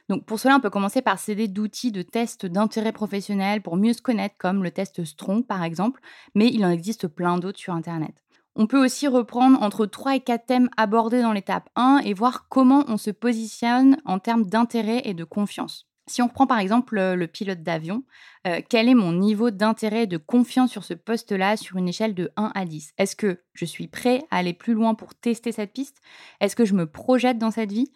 Donc 0.10 0.26
pour 0.26 0.40
cela, 0.40 0.56
on 0.56 0.60
peut 0.60 0.70
commencer 0.70 1.02
par 1.02 1.20
s'aider 1.20 1.48
d'outils 1.48 1.92
de 1.92 2.02
tests 2.02 2.46
d'intérêt 2.46 2.94
professionnel 2.94 3.62
pour 3.62 3.76
mieux 3.76 3.94
se 3.94 4.02
connaître, 4.02 4.36
comme 4.38 4.64
le 4.64 4.72
test 4.72 5.04
Strong 5.04 5.46
par 5.46 5.64
exemple, 5.64 6.02
mais 6.34 6.48
il 6.48 6.66
en 6.66 6.70
existe 6.70 7.08
plein 7.08 7.38
d'autres 7.38 7.60
sur 7.60 7.74
Internet. 7.74 8.24
On 8.56 8.68
peut 8.68 8.84
aussi 8.84 9.08
reprendre 9.08 9.62
entre 9.62 9.86
3 9.86 10.16
et 10.16 10.20
4 10.20 10.46
thèmes 10.46 10.70
abordés 10.78 11.22
dans 11.22 11.34
l'étape 11.34 11.70
1 11.76 12.02
et 12.06 12.14
voir 12.14 12.48
comment 12.50 12.86
on 12.88 12.98
se 12.98 13.12
positionne 13.12 13.98
en 14.06 14.18
termes 14.18 14.46
d'intérêt 14.46 15.02
et 15.06 15.14
de 15.14 15.24
confiance. 15.24 15.88
Si 16.08 16.22
on 16.22 16.28
reprend 16.28 16.48
par 16.48 16.60
exemple 16.60 16.96
le 16.98 17.28
pilote 17.28 17.64
d'avion, 17.64 18.04
euh, 18.48 18.62
quel 18.70 18.88
est 18.88 18.96
mon 18.96 19.12
niveau 19.12 19.52
d'intérêt 19.52 20.08
de 20.08 20.16
confiance 20.18 20.72
sur 20.72 20.86
ce 20.86 20.94
poste-là 20.94 21.58
sur 21.58 21.76
une 21.76 21.90
échelle 21.90 22.16
de 22.16 22.32
1 22.38 22.52
à 22.56 22.66
10 22.66 22.94
Est-ce 22.98 23.16
que 23.16 23.42
je 23.54 23.66
suis 23.66 23.88
prêt 23.88 24.24
à 24.32 24.38
aller 24.38 24.54
plus 24.54 24.74
loin 24.74 24.96
pour 24.96 25.16
tester 25.16 25.52
cette 25.52 25.74
piste? 25.74 25.98
Est-ce 26.40 26.56
que 26.56 26.64
je 26.64 26.74
me 26.74 26.86
projette 26.86 27.38
dans 27.38 27.52
cette 27.52 27.74
vie? 27.74 27.92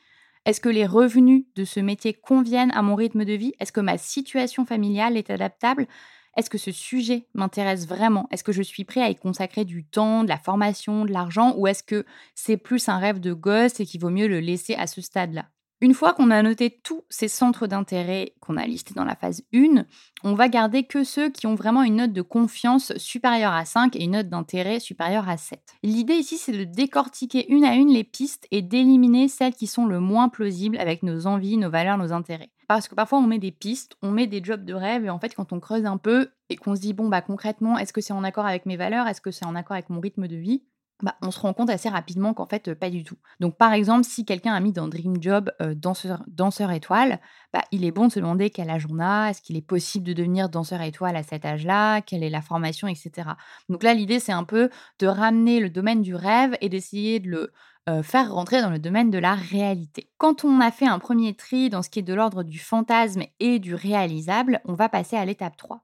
Est-ce 0.46 0.60
que 0.60 0.70
les 0.70 0.86
revenus 0.86 1.46
de 1.56 1.64
ce 1.64 1.80
métier 1.80 2.14
conviennent 2.14 2.72
à 2.72 2.82
mon 2.82 2.96
rythme 2.96 3.24
de 3.24 3.34
vie? 3.34 3.54
Est-ce 3.60 3.72
que 3.72 3.80
ma 3.80 3.98
situation 3.98 4.66
familiale 4.66 5.16
est 5.16 5.30
adaptable? 5.30 5.88
Est-ce 6.36 6.50
que 6.50 6.58
ce 6.58 6.72
sujet 6.72 7.28
m'intéresse 7.34 7.88
vraiment? 7.88 8.28
Est-ce 8.32 8.44
que 8.44 8.52
je 8.52 8.62
suis 8.64 8.84
prêt 8.84 9.02
à 9.02 9.10
y 9.10 9.16
consacrer 9.16 9.64
du 9.64 9.86
temps, 9.86 10.24
de 10.24 10.30
la 10.30 10.38
formation, 10.38 11.06
de 11.06 11.12
l'argent? 11.12 11.54
Ou 11.58 11.68
est-ce 11.68 11.84
que 11.84 12.06
c'est 12.36 12.58
plus 12.58 12.90
un 12.90 12.98
rêve 12.98 13.20
de 13.20 13.34
gosse 13.34 13.80
et 13.80 13.86
qu'il 13.86 14.02
vaut 14.02 14.10
mieux 14.10 14.28
le 14.28 14.40
laisser 14.40 14.76
à 14.76 14.88
ce 14.88 15.02
stade-là? 15.02 15.46
Une 15.82 15.96
fois 15.96 16.14
qu'on 16.14 16.30
a 16.30 16.42
noté 16.44 16.80
tous 16.84 17.04
ces 17.10 17.28
centres 17.28 17.66
d'intérêt 17.66 18.34
qu'on 18.40 18.56
a 18.56 18.66
listés 18.66 18.94
dans 18.94 19.04
la 19.04 19.16
phase 19.16 19.42
1, 19.54 19.84
on 20.24 20.36
va 20.36 20.48
garder 20.48 20.84
que 20.84 21.04
ceux 21.04 21.30
qui 21.30 21.48
ont 21.48 21.56
vraiment 21.56 21.82
une 21.82 21.96
note 21.96 22.14
de 22.14 22.22
confiance 22.22 22.96
supérieure 22.98 23.54
à 23.54 23.66
5 23.66 23.96
et 23.96 24.04
une 24.04 24.12
note 24.12 24.30
d'intérêt 24.30 24.80
supérieure 24.80 25.28
à 25.28 25.38
7. 25.38 25.60
L'idée 25.82 26.14
ici, 26.14 26.38
c'est 26.38 26.52
de 26.52 26.64
décortiquer 26.64 27.52
une 27.52 27.66
à 27.66 27.74
une 27.74 27.90
les 27.90 28.04
pistes 28.04 28.48
et 28.52 28.62
d'éliminer 28.62 29.28
celles 29.28 29.56
qui 29.56 29.66
sont 29.66 29.88
le 29.88 30.00
moins 30.00 30.30
plausibles 30.30 30.78
avec 30.78 31.02
nos 31.02 31.26
envies, 31.26 31.58
nos 31.58 31.72
valeurs, 31.72 31.98
nos 31.98 32.14
intérêts. 32.14 32.52
Parce 32.68 32.88
que 32.88 32.96
parfois 32.96 33.20
on 33.20 33.28
met 33.28 33.40
des 33.40 33.52
pistes, 33.52 33.98
on 34.02 34.12
met 34.12 34.28
des 34.28 34.42
jobs 34.42 34.64
de 34.64 34.74
rêve 34.74 35.04
et 35.04 35.10
en 35.10 35.20
fait 35.20 35.36
quand 35.36 35.52
on 35.52 35.60
creuse 35.60 35.86
un 35.86 35.98
peu 35.98 36.30
et 36.50 36.56
qu'on 36.56 36.74
se 36.74 36.80
dit 36.80 36.94
bon 36.94 37.10
bah 37.10 37.22
concrètement 37.22 37.78
est-ce 37.78 37.92
que 37.92 38.00
c'est 38.00 38.14
en 38.14 38.24
accord 38.24 38.46
avec 38.46 38.66
mes 38.66 38.78
valeurs, 38.78 39.08
est-ce 39.08 39.20
que 39.20 39.32
c'est 39.32 39.46
en 39.46 39.56
accord 39.56 39.74
avec 39.74 39.90
mon 39.90 40.00
rythme 40.00 40.28
de 40.30 40.38
vie, 40.38 40.64
bah, 41.04 41.16
on 41.22 41.32
se 41.32 41.40
rend 41.40 41.54
compte 41.54 41.70
assez 41.70 41.90
rapidement 41.90 42.34
qu'en 42.34 42.46
fait, 42.46 42.74
pas 42.74 42.90
du 42.90 43.04
tout. 43.04 43.18
Donc, 43.40 43.58
par 43.58 43.74
exemple, 43.74 44.04
si 44.04 44.26
quelqu'un 44.26 44.54
a 44.54 44.60
mis 44.60 44.72
dans 44.72 44.88
Dream 44.88 45.22
Job 45.22 45.52
danseur, 45.60 46.24
danseur 46.28 46.72
étoile, 46.72 47.20
bah, 47.54 47.62
il 47.72 47.86
est 47.86 47.92
bon 47.92 48.08
de 48.08 48.12
se 48.12 48.20
demander 48.20 48.50
quel 48.50 48.70
âge 48.70 48.86
on 48.90 49.00
a, 49.00 49.30
est-ce 49.30 49.42
qu'il 49.42 49.58
est 49.58 49.62
possible 49.62 50.06
de 50.06 50.14
devenir 50.14 50.50
danseur 50.50 50.82
étoile 50.82 51.16
à 51.16 51.24
cet 51.24 51.46
âge-là, 51.46 52.02
quelle 52.02 52.24
est 52.24 52.30
la 52.30 52.42
formation, 52.42 52.88
etc. 52.88 53.30
Donc 53.70 53.84
là, 53.84 53.94
l'idée, 53.94 54.20
c'est 54.20 54.32
un 54.32 54.44
peu 54.44 54.70
de 55.00 55.08
ramener 55.08 55.60
le 55.60 55.70
domaine 55.70 56.02
du 56.02 56.16
rêve 56.16 56.58
et 56.62 56.70
d'essayer 56.70 57.20
de 57.20 57.30
le 57.30 57.52
faire 58.04 58.32
rentrer 58.32 58.62
dans 58.62 58.70
le 58.70 58.80
domaine 58.80 59.10
de 59.10 59.18
la 59.18 59.34
réalité. 59.34 60.10
Quand 60.18 60.46
on 60.46 60.62
a 60.62 60.72
fait 60.72 60.86
un 60.86 61.00
premier 61.00 61.34
tri 61.34 61.70
dans 61.70 61.82
ce 61.82 61.90
qui 61.90 62.00
est 62.00 62.04
de 62.04 62.14
l'ordre 62.14 62.44
du 62.44 62.60
fantasme 62.60 63.24
et 63.40 63.60
du 63.60 63.76
réalisable, 63.76 64.62
on 64.66 64.74
va 64.74 64.88
passer 64.88 65.18
à 65.18 65.26
l'étape 65.26 65.58
3. 65.58 65.82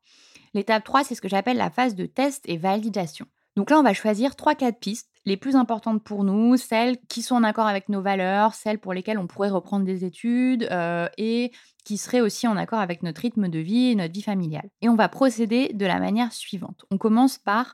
L'étape 0.54 0.84
3, 0.84 1.04
c'est 1.04 1.16
ce 1.16 1.22
que 1.22 1.28
j'appelle 1.28 1.58
la 1.58 1.70
phase 1.70 1.96
de 1.96 2.06
test 2.06 2.44
et 2.48 2.58
validation. 2.58 3.26
Donc 3.58 3.72
là, 3.72 3.80
on 3.80 3.84
va 3.84 3.96
choisir 3.96 4.34
3-4 4.34 4.78
pistes, 4.78 5.10
les 5.26 5.36
plus 5.36 5.56
importantes 5.56 6.04
pour 6.04 6.24
nous, 6.24 6.58
celles 6.58 6.96
qui 7.10 7.24
sont 7.24 7.34
en 7.34 7.44
accord 7.44 7.66
avec 7.66 7.90
nos 7.90 8.04
valeurs, 8.04 8.54
celles 8.54 8.78
pour 8.78 8.94
lesquelles 8.94 9.18
on 9.18 9.26
pourrait 9.26 9.50
reprendre 9.50 9.84
des 9.84 10.06
études 10.06 10.68
euh, 10.70 11.10
et 11.18 11.52
qui 11.84 11.98
seraient 11.98 12.22
aussi 12.22 12.48
en 12.48 12.56
accord 12.56 12.78
avec 12.78 13.02
notre 13.02 13.22
rythme 13.22 13.50
de 13.50 13.58
vie 13.58 13.88
et 13.88 13.96
notre 13.96 14.14
vie 14.14 14.22
familiale. 14.22 14.70
Et 14.84 14.90
on 14.90 14.96
va 14.96 15.10
procéder 15.10 15.74
de 15.74 15.86
la 15.88 16.00
manière 16.00 16.34
suivante. 16.34 16.86
On 16.92 17.00
commence 17.00 17.40
par 17.40 17.74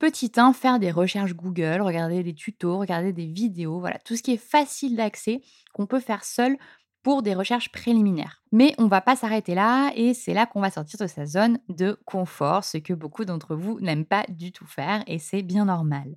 petit 0.00 0.32
1, 0.36 0.52
faire 0.52 0.80
des 0.80 0.90
recherches 0.90 1.34
Google, 1.34 1.80
regarder 1.80 2.24
des 2.24 2.34
tutos, 2.34 2.78
regarder 2.78 3.12
des 3.12 3.26
vidéos, 3.26 3.78
voilà, 3.78 4.00
tout 4.00 4.16
ce 4.16 4.24
qui 4.24 4.32
est 4.32 4.36
facile 4.36 4.96
d'accès, 4.96 5.42
qu'on 5.74 5.86
peut 5.86 6.00
faire 6.00 6.24
seul 6.24 6.58
pour 7.02 7.22
des 7.22 7.34
recherches 7.34 7.70
préliminaires. 7.70 8.42
Mais 8.52 8.74
on 8.78 8.86
va 8.86 9.00
pas 9.00 9.16
s'arrêter 9.16 9.54
là 9.54 9.92
et 9.94 10.14
c'est 10.14 10.34
là 10.34 10.46
qu'on 10.46 10.60
va 10.60 10.70
sortir 10.70 10.98
de 11.00 11.06
sa 11.06 11.26
zone 11.26 11.58
de 11.68 11.98
confort, 12.04 12.64
ce 12.64 12.78
que 12.78 12.92
beaucoup 12.92 13.24
d'entre 13.24 13.56
vous 13.56 13.80
n'aiment 13.80 14.06
pas 14.06 14.24
du 14.28 14.52
tout 14.52 14.66
faire 14.66 15.04
et 15.06 15.18
c'est 15.18 15.42
bien 15.42 15.66
normal. 15.66 16.16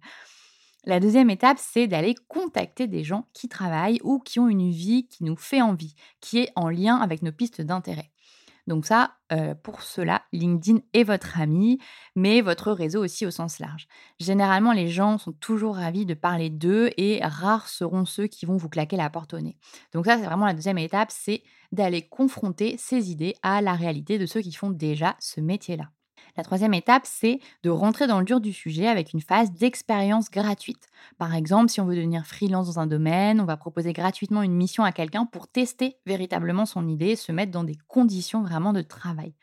La 0.85 0.99
deuxième 0.99 1.29
étape, 1.29 1.59
c'est 1.59 1.87
d'aller 1.87 2.15
contacter 2.27 2.87
des 2.87 3.03
gens 3.03 3.27
qui 3.33 3.47
travaillent 3.47 3.99
ou 4.03 4.19
qui 4.19 4.39
ont 4.39 4.47
une 4.47 4.71
vie 4.71 5.07
qui 5.07 5.23
nous 5.23 5.35
fait 5.35 5.61
envie, 5.61 5.93
qui 6.21 6.39
est 6.39 6.51
en 6.55 6.69
lien 6.69 6.95
avec 6.95 7.21
nos 7.21 7.31
pistes 7.31 7.61
d'intérêt. 7.61 8.09
Donc 8.67 8.85
ça, 8.85 9.15
euh, 9.31 9.55
pour 9.55 9.81
cela, 9.81 10.23
LinkedIn 10.33 10.79
est 10.93 11.03
votre 11.03 11.39
ami, 11.39 11.79
mais 12.15 12.41
votre 12.41 12.71
réseau 12.71 13.03
aussi 13.03 13.25
au 13.25 13.31
sens 13.31 13.59
large. 13.59 13.87
Généralement, 14.19 14.71
les 14.73 14.87
gens 14.87 15.17
sont 15.17 15.33
toujours 15.33 15.75
ravis 15.75 16.05
de 16.05 16.13
parler 16.13 16.49
d'eux 16.49 16.89
et 16.97 17.19
rares 17.23 17.67
seront 17.69 18.05
ceux 18.05 18.27
qui 18.27 18.45
vont 18.45 18.57
vous 18.57 18.69
claquer 18.69 18.97
la 18.97 19.09
porte 19.09 19.33
au 19.33 19.39
nez. 19.39 19.57
Donc 19.93 20.05
ça, 20.05 20.17
c'est 20.17 20.25
vraiment 20.25 20.45
la 20.45 20.53
deuxième 20.53 20.77
étape, 20.77 21.11
c'est 21.11 21.43
d'aller 21.71 22.07
confronter 22.07 22.75
ces 22.77 23.11
idées 23.11 23.35
à 23.43 23.61
la 23.61 23.73
réalité 23.73 24.19
de 24.19 24.25
ceux 24.25 24.41
qui 24.41 24.51
font 24.51 24.71
déjà 24.71 25.15
ce 25.19 25.41
métier-là. 25.41 25.89
La 26.37 26.43
troisième 26.43 26.73
étape, 26.73 27.03
c'est 27.05 27.39
de 27.63 27.69
rentrer 27.69 28.07
dans 28.07 28.19
le 28.19 28.25
dur 28.25 28.41
du 28.41 28.53
sujet 28.53 28.87
avec 28.87 29.13
une 29.13 29.21
phase 29.21 29.51
d'expérience 29.51 30.29
gratuite. 30.29 30.87
Par 31.17 31.35
exemple, 31.35 31.69
si 31.69 31.81
on 31.81 31.85
veut 31.85 31.95
devenir 31.95 32.25
freelance 32.25 32.67
dans 32.67 32.79
un 32.79 32.87
domaine, 32.87 33.41
on 33.41 33.45
va 33.45 33.57
proposer 33.57 33.93
gratuitement 33.93 34.41
une 34.41 34.55
mission 34.55 34.83
à 34.83 34.91
quelqu'un 34.91 35.25
pour 35.25 35.47
tester 35.47 35.97
véritablement 36.05 36.65
son 36.65 36.87
idée, 36.87 37.15
se 37.15 37.31
mettre 37.31 37.51
dans 37.51 37.63
des 37.63 37.77
conditions 37.87 38.41
vraiment 38.41 38.73
de 38.73 38.81
travail. 38.81 39.33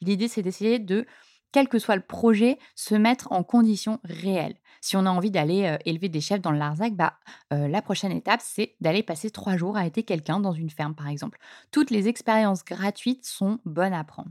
L'idée, 0.00 0.28
c'est 0.28 0.42
d'essayer 0.42 0.78
de, 0.78 1.06
quel 1.52 1.68
que 1.68 1.78
soit 1.78 1.96
le 1.96 2.02
projet, 2.02 2.58
se 2.74 2.94
mettre 2.94 3.30
en 3.30 3.42
conditions 3.44 4.00
réelles. 4.02 4.56
Si 4.80 4.96
on 4.96 5.06
a 5.06 5.10
envie 5.10 5.30
d'aller 5.30 5.64
euh, 5.64 5.78
élever 5.86 6.08
des 6.08 6.20
chefs 6.20 6.40
dans 6.40 6.50
le 6.50 6.58
Larzac, 6.58 6.94
bah, 6.94 7.14
euh, 7.52 7.68
la 7.68 7.80
prochaine 7.80 8.12
étape, 8.12 8.40
c'est 8.42 8.74
d'aller 8.80 9.02
passer 9.02 9.30
trois 9.30 9.56
jours 9.56 9.76
à 9.76 9.86
aider 9.86 10.02
quelqu'un 10.02 10.40
dans 10.40 10.52
une 10.52 10.68
ferme, 10.68 10.94
par 10.94 11.08
exemple. 11.08 11.38
Toutes 11.70 11.90
les 11.90 12.08
expériences 12.08 12.64
gratuites 12.64 13.24
sont 13.24 13.60
bonnes 13.64 13.94
à 13.94 14.04
prendre. 14.04 14.30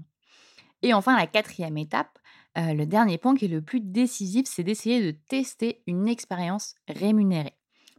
Et 0.84 0.94
enfin, 0.94 1.18
la 1.18 1.28
quatrième 1.28 1.78
étape, 1.78 2.20
euh, 2.58 2.74
le 2.74 2.86
dernier 2.86 3.18
point 3.18 3.36
qui 3.36 3.46
est 3.46 3.48
le 3.48 3.62
plus 3.62 3.80
décisif, 3.80 4.46
c'est 4.48 4.64
d'essayer 4.64 5.02
de 5.02 5.18
tester 5.28 5.82
une 5.88 6.08
expérience 6.08 6.76
rémunérée. 6.88 7.56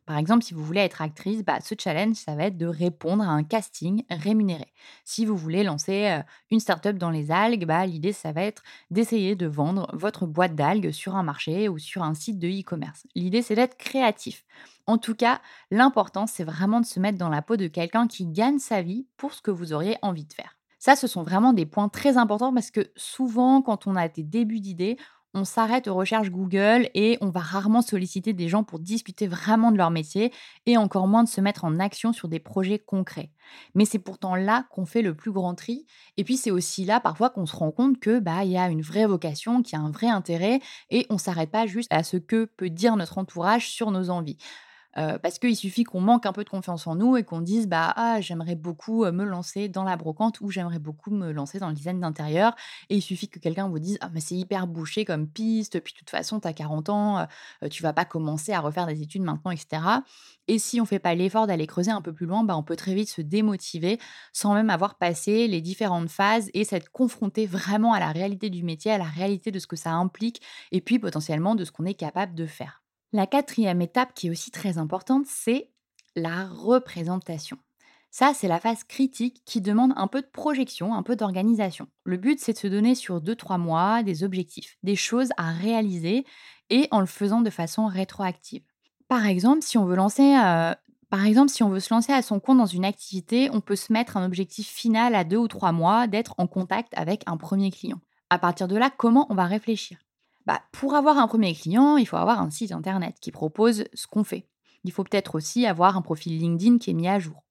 Par 0.06 0.18
exemple, 0.18 0.44
si 0.44 0.52
vous 0.52 0.62
voulez 0.62 0.82
être 0.82 1.00
actrice, 1.00 1.42
bah, 1.42 1.60
ce 1.62 1.74
challenge, 1.78 2.16
ça 2.16 2.34
va 2.36 2.44
être 2.44 2.58
de 2.58 2.66
répondre 2.66 3.22
à 3.22 3.28
un 3.28 3.42
casting 3.42 4.04
rémunéré. 4.10 4.66
Si 5.02 5.24
vous 5.24 5.34
voulez 5.34 5.64
lancer 5.64 6.08
euh, 6.08 6.22
une 6.50 6.60
startup 6.60 6.98
dans 6.98 7.08
les 7.08 7.30
algues, 7.30 7.64
bah, 7.64 7.86
l'idée, 7.86 8.12
ça 8.12 8.32
va 8.32 8.42
être 8.42 8.62
d'essayer 8.90 9.34
de 9.34 9.46
vendre 9.46 9.88
votre 9.94 10.26
boîte 10.26 10.54
d'algues 10.54 10.90
sur 10.90 11.16
un 11.16 11.22
marché 11.22 11.70
ou 11.70 11.78
sur 11.78 12.02
un 12.02 12.12
site 12.12 12.38
de 12.38 12.48
e-commerce. 12.48 13.06
L'idée, 13.14 13.40
c'est 13.40 13.54
d'être 13.54 13.78
créatif. 13.78 14.44
En 14.86 14.98
tout 14.98 15.14
cas, 15.14 15.40
l'important, 15.70 16.26
c'est 16.26 16.44
vraiment 16.44 16.82
de 16.82 16.86
se 16.86 17.00
mettre 17.00 17.16
dans 17.16 17.30
la 17.30 17.40
peau 17.40 17.56
de 17.56 17.66
quelqu'un 17.66 18.06
qui 18.06 18.26
gagne 18.26 18.58
sa 18.58 18.82
vie 18.82 19.06
pour 19.16 19.32
ce 19.32 19.40
que 19.40 19.50
vous 19.50 19.72
auriez 19.72 19.96
envie 20.02 20.26
de 20.26 20.32
faire. 20.34 20.53
Ça, 20.84 20.96
ce 20.96 21.06
sont 21.06 21.22
vraiment 21.22 21.54
des 21.54 21.64
points 21.64 21.88
très 21.88 22.18
importants 22.18 22.52
parce 22.52 22.70
que 22.70 22.90
souvent, 22.94 23.62
quand 23.62 23.86
on 23.86 23.96
a 23.96 24.06
des 24.06 24.22
débuts 24.22 24.60
d'idées, 24.60 24.98
on 25.32 25.46
s'arrête 25.46 25.88
aux 25.88 25.94
recherches 25.94 26.28
Google 26.30 26.90
et 26.92 27.16
on 27.22 27.30
va 27.30 27.40
rarement 27.40 27.80
solliciter 27.80 28.34
des 28.34 28.50
gens 28.50 28.64
pour 28.64 28.80
discuter 28.80 29.26
vraiment 29.26 29.72
de 29.72 29.78
leur 29.78 29.90
métier 29.90 30.30
et 30.66 30.76
encore 30.76 31.08
moins 31.08 31.24
de 31.24 31.28
se 31.30 31.40
mettre 31.40 31.64
en 31.64 31.80
action 31.80 32.12
sur 32.12 32.28
des 32.28 32.38
projets 32.38 32.78
concrets. 32.78 33.30
Mais 33.74 33.86
c'est 33.86 33.98
pourtant 33.98 34.34
là 34.34 34.66
qu'on 34.72 34.84
fait 34.84 35.00
le 35.00 35.14
plus 35.16 35.32
grand 35.32 35.54
tri. 35.54 35.86
Et 36.18 36.22
puis 36.22 36.36
c'est 36.36 36.50
aussi 36.50 36.84
là 36.84 37.00
parfois 37.00 37.30
qu'on 37.30 37.46
se 37.46 37.56
rend 37.56 37.72
compte 37.72 37.98
que 37.98 38.18
bah 38.18 38.44
il 38.44 38.50
y 38.50 38.58
a 38.58 38.68
une 38.68 38.82
vraie 38.82 39.06
vocation, 39.06 39.62
qu'il 39.62 39.78
y 39.78 39.80
a 39.80 39.84
un 39.84 39.90
vrai 39.90 40.08
intérêt 40.08 40.60
et 40.90 41.06
on 41.08 41.16
s'arrête 41.16 41.50
pas 41.50 41.66
juste 41.66 41.90
à 41.94 42.02
ce 42.02 42.18
que 42.18 42.44
peut 42.44 42.68
dire 42.68 42.94
notre 42.96 43.16
entourage 43.16 43.70
sur 43.70 43.90
nos 43.90 44.10
envies. 44.10 44.36
Euh, 44.96 45.18
parce 45.18 45.38
qu'il 45.38 45.56
suffit 45.56 45.84
qu'on 45.84 46.00
manque 46.00 46.26
un 46.26 46.32
peu 46.32 46.44
de 46.44 46.50
confiance 46.50 46.86
en 46.86 46.94
nous 46.94 47.16
et 47.16 47.24
qu'on 47.24 47.40
dise 47.40 47.66
bah 47.66 47.92
ah 47.96 48.20
j'aimerais 48.20 48.54
beaucoup 48.54 49.04
me 49.06 49.24
lancer 49.24 49.68
dans 49.68 49.84
la 49.84 49.96
brocante 49.96 50.40
ou 50.40 50.50
j'aimerais 50.50 50.78
beaucoup 50.78 51.10
me 51.10 51.32
lancer 51.32 51.58
dans 51.58 51.68
le 51.68 51.74
design 51.74 52.00
d'intérieur. 52.00 52.54
Et 52.90 52.96
il 52.96 53.02
suffit 53.02 53.28
que 53.28 53.38
quelqu'un 53.38 53.68
vous 53.68 53.78
dise 53.78 53.98
ah 54.00 54.10
mais 54.12 54.20
c'est 54.20 54.36
hyper 54.36 54.66
bouché 54.66 55.04
comme 55.04 55.28
piste 55.28 55.80
puis 55.80 55.92
de 55.94 55.98
toute 55.98 56.10
façon 56.10 56.40
tu 56.40 56.48
as 56.48 56.52
40 56.52 56.88
ans 56.88 57.26
tu 57.70 57.82
vas 57.82 57.92
pas 57.92 58.04
commencer 58.04 58.52
à 58.52 58.60
refaire 58.60 58.86
des 58.86 59.02
études 59.02 59.22
maintenant 59.22 59.50
etc 59.50 59.82
et 60.48 60.58
si 60.58 60.80
on 60.80 60.84
fait 60.84 60.98
pas 60.98 61.14
l'effort 61.14 61.46
d'aller 61.46 61.66
creuser 61.66 61.90
un 61.90 62.00
peu 62.02 62.12
plus 62.12 62.26
loin 62.26 62.44
bah 62.44 62.56
on 62.56 62.62
peut 62.62 62.76
très 62.76 62.94
vite 62.94 63.08
se 63.08 63.20
démotiver 63.22 63.98
sans 64.32 64.54
même 64.54 64.70
avoir 64.70 64.96
passé 64.96 65.48
les 65.48 65.60
différentes 65.60 66.10
phases 66.10 66.50
et 66.54 66.64
s'être 66.64 66.90
confronté 66.92 67.46
vraiment 67.46 67.92
à 67.92 68.00
la 68.00 68.12
réalité 68.12 68.50
du 68.50 68.62
métier 68.62 68.92
à 68.92 68.98
la 68.98 69.04
réalité 69.04 69.50
de 69.50 69.58
ce 69.58 69.66
que 69.66 69.76
ça 69.76 69.92
implique 69.92 70.40
et 70.72 70.80
puis 70.80 70.98
potentiellement 70.98 71.54
de 71.54 71.64
ce 71.64 71.72
qu'on 71.72 71.84
est 71.86 71.94
capable 71.94 72.34
de 72.34 72.46
faire 72.46 72.83
la 73.14 73.28
quatrième 73.28 73.80
étape 73.80 74.12
qui 74.12 74.26
est 74.26 74.30
aussi 74.30 74.50
très 74.50 74.76
importante, 74.76 75.25
c'est 75.26 75.71
la 76.16 76.47
représentation. 76.47 77.56
Ça, 78.11 78.33
c'est 78.35 78.49
la 78.49 78.59
phase 78.61 78.83
critique 78.85 79.42
qui 79.44 79.61
demande 79.61 79.92
un 79.97 80.09
peu 80.09 80.21
de 80.21 80.26
projection, 80.26 80.94
un 80.94 81.02
peu 81.04 81.14
d'organisation. 81.14 81.87
Le 82.04 82.16
but, 82.16 82.40
c'est 82.40 82.52
de 82.52 82.59
se 82.59 82.66
donner 82.66 82.97
sur 82.97 83.21
2-3 83.21 83.59
mois 83.59 84.02
des 84.02 84.25
objectifs, 84.25 84.76
des 84.83 84.97
choses 84.97 85.30
à 85.37 85.52
réaliser 85.52 86.25
et 86.71 86.88
en 86.90 86.99
le 87.00 87.06
faisant 87.06 87.40
de 87.40 87.50
façon 87.50 87.87
rétroactive. 87.87 88.62
Par 89.06 89.26
exemple, 89.26 89.62
si 89.62 89.78
on 89.78 89.85
veut 89.85 89.97
lancer 89.97 90.37
euh, 90.37 90.75
par 91.09 91.25
exemple, 91.25 91.50
si 91.50 91.62
on 91.62 91.68
veut 91.68 91.78
se 91.78 91.94
lancer 91.94 92.12
à 92.12 92.23
son 92.23 92.40
compte 92.40 92.59
dans 92.59 92.66
une 92.66 92.85
activité, 92.85 93.49
on 93.52 93.61
peut 93.61 93.76
se 93.76 93.92
mettre 93.92 94.16
un 94.16 94.26
objectif 94.26 94.66
final 94.66 95.14
à 95.14 95.23
2 95.23 95.37
ou 95.37 95.47
3 95.47 95.71
mois 95.71 96.09
d'être 96.09 96.35
en 96.38 96.49
contact 96.49 96.92
avec 96.97 97.23
un 97.26 97.37
premier 97.37 97.71
client. 97.71 98.00
À 98.30 98.40
partir 98.40 98.66
de 98.66 98.76
là, 98.76 98.90
comment 98.90 99.28
on 99.30 99.37
va 99.37 99.44
réfléchir? 99.44 100.03
Bah, 100.46 100.62
pour 100.72 100.94
avoir 100.94 101.18
un 101.18 101.26
premier 101.26 101.54
client, 101.54 101.96
il 101.96 102.06
faut 102.06 102.16
avoir 102.16 102.40
un 102.40 102.50
site 102.50 102.72
internet 102.72 103.16
qui 103.20 103.32
propose 103.32 103.84
ce 103.94 104.06
qu'on 104.06 104.24
fait. 104.24 104.46
Il 104.84 104.92
faut 104.92 105.04
peut-être 105.04 105.34
aussi 105.34 105.66
avoir 105.66 105.96
un 105.96 106.02
profil 106.02 106.38
LinkedIn 106.38 106.78
qui 106.78 106.90
est 106.90 106.94
mis 106.94 107.08
à 107.08 107.18
jour. 107.18 107.44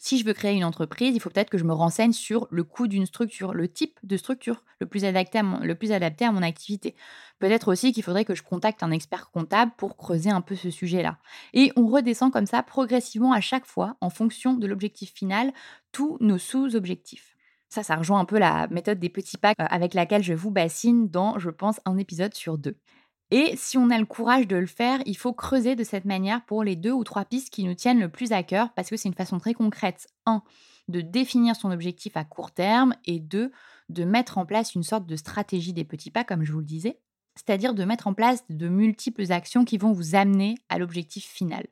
Si 0.00 0.16
je 0.16 0.24
veux 0.24 0.32
créer 0.32 0.54
une 0.54 0.64
entreprise, 0.64 1.14
il 1.14 1.20
faut 1.20 1.28
peut-être 1.28 1.50
que 1.50 1.58
je 1.58 1.64
me 1.64 1.72
renseigne 1.72 2.12
sur 2.12 2.46
le 2.50 2.62
coût 2.62 2.86
d'une 2.86 3.04
structure, 3.04 3.52
le 3.52 3.68
type 3.68 3.98
de 4.04 4.16
structure 4.16 4.62
le 4.78 4.86
plus 4.86 5.04
adapté 5.04 5.38
à 5.38 5.42
mon, 5.42 5.58
le 5.58 5.74
plus 5.74 5.90
adapté 5.90 6.24
à 6.24 6.30
mon 6.30 6.42
activité. 6.42 6.94
Peut-être 7.40 7.72
aussi 7.72 7.92
qu'il 7.92 8.04
faudrait 8.04 8.24
que 8.24 8.36
je 8.36 8.44
contacte 8.44 8.84
un 8.84 8.92
expert 8.92 9.30
comptable 9.32 9.72
pour 9.76 9.96
creuser 9.96 10.30
un 10.30 10.40
peu 10.40 10.54
ce 10.54 10.70
sujet-là. 10.70 11.18
Et 11.52 11.72
on 11.74 11.88
redescend 11.88 12.32
comme 12.32 12.46
ça 12.46 12.62
progressivement 12.62 13.32
à 13.32 13.40
chaque 13.40 13.66
fois, 13.66 13.96
en 14.00 14.08
fonction 14.08 14.54
de 14.54 14.68
l'objectif 14.68 15.12
final, 15.12 15.52
tous 15.90 16.16
nos 16.20 16.38
sous-objectifs. 16.38 17.36
Ça, 17.68 17.82
ça 17.82 17.96
rejoint 17.96 18.20
un 18.20 18.24
peu 18.24 18.38
la 18.38 18.66
méthode 18.68 18.98
des 18.98 19.10
petits 19.10 19.36
pas 19.36 19.50
euh, 19.50 19.66
avec 19.68 19.94
laquelle 19.94 20.22
je 20.22 20.34
vous 20.34 20.50
bassine 20.50 21.08
dans, 21.08 21.38
je 21.38 21.50
pense, 21.50 21.80
un 21.84 21.98
épisode 21.98 22.34
sur 22.34 22.58
deux. 22.58 22.76
Et 23.30 23.56
si 23.56 23.76
on 23.76 23.90
a 23.90 23.98
le 23.98 24.06
courage 24.06 24.46
de 24.46 24.56
le 24.56 24.66
faire, 24.66 25.00
il 25.04 25.16
faut 25.16 25.34
creuser 25.34 25.76
de 25.76 25.84
cette 25.84 26.06
manière 26.06 26.44
pour 26.46 26.64
les 26.64 26.76
deux 26.76 26.92
ou 26.92 27.04
trois 27.04 27.26
pistes 27.26 27.50
qui 27.50 27.64
nous 27.64 27.74
tiennent 27.74 28.00
le 28.00 28.08
plus 28.08 28.32
à 28.32 28.42
cœur 28.42 28.72
parce 28.74 28.88
que 28.88 28.96
c'est 28.96 29.08
une 29.08 29.14
façon 29.14 29.38
très 29.38 29.52
concrète. 29.52 30.08
Un, 30.24 30.42
de 30.88 31.02
définir 31.02 31.54
son 31.54 31.70
objectif 31.70 32.16
à 32.16 32.24
court 32.24 32.50
terme 32.50 32.94
et 33.04 33.20
deux, 33.20 33.52
de 33.90 34.04
mettre 34.04 34.38
en 34.38 34.46
place 34.46 34.74
une 34.74 34.82
sorte 34.82 35.06
de 35.06 35.16
stratégie 35.16 35.72
des 35.72 35.84
petits 35.84 36.10
pas, 36.10 36.24
comme 36.24 36.44
je 36.44 36.52
vous 36.52 36.60
le 36.60 36.64
disais, 36.64 36.98
c'est-à-dire 37.36 37.74
de 37.74 37.84
mettre 37.84 38.06
en 38.06 38.14
place 38.14 38.44
de 38.48 38.68
multiples 38.68 39.30
actions 39.30 39.64
qui 39.64 39.78
vont 39.78 39.92
vous 39.92 40.14
amener 40.14 40.56
à 40.68 40.78
l'objectif 40.78 41.24
final. 41.24 41.66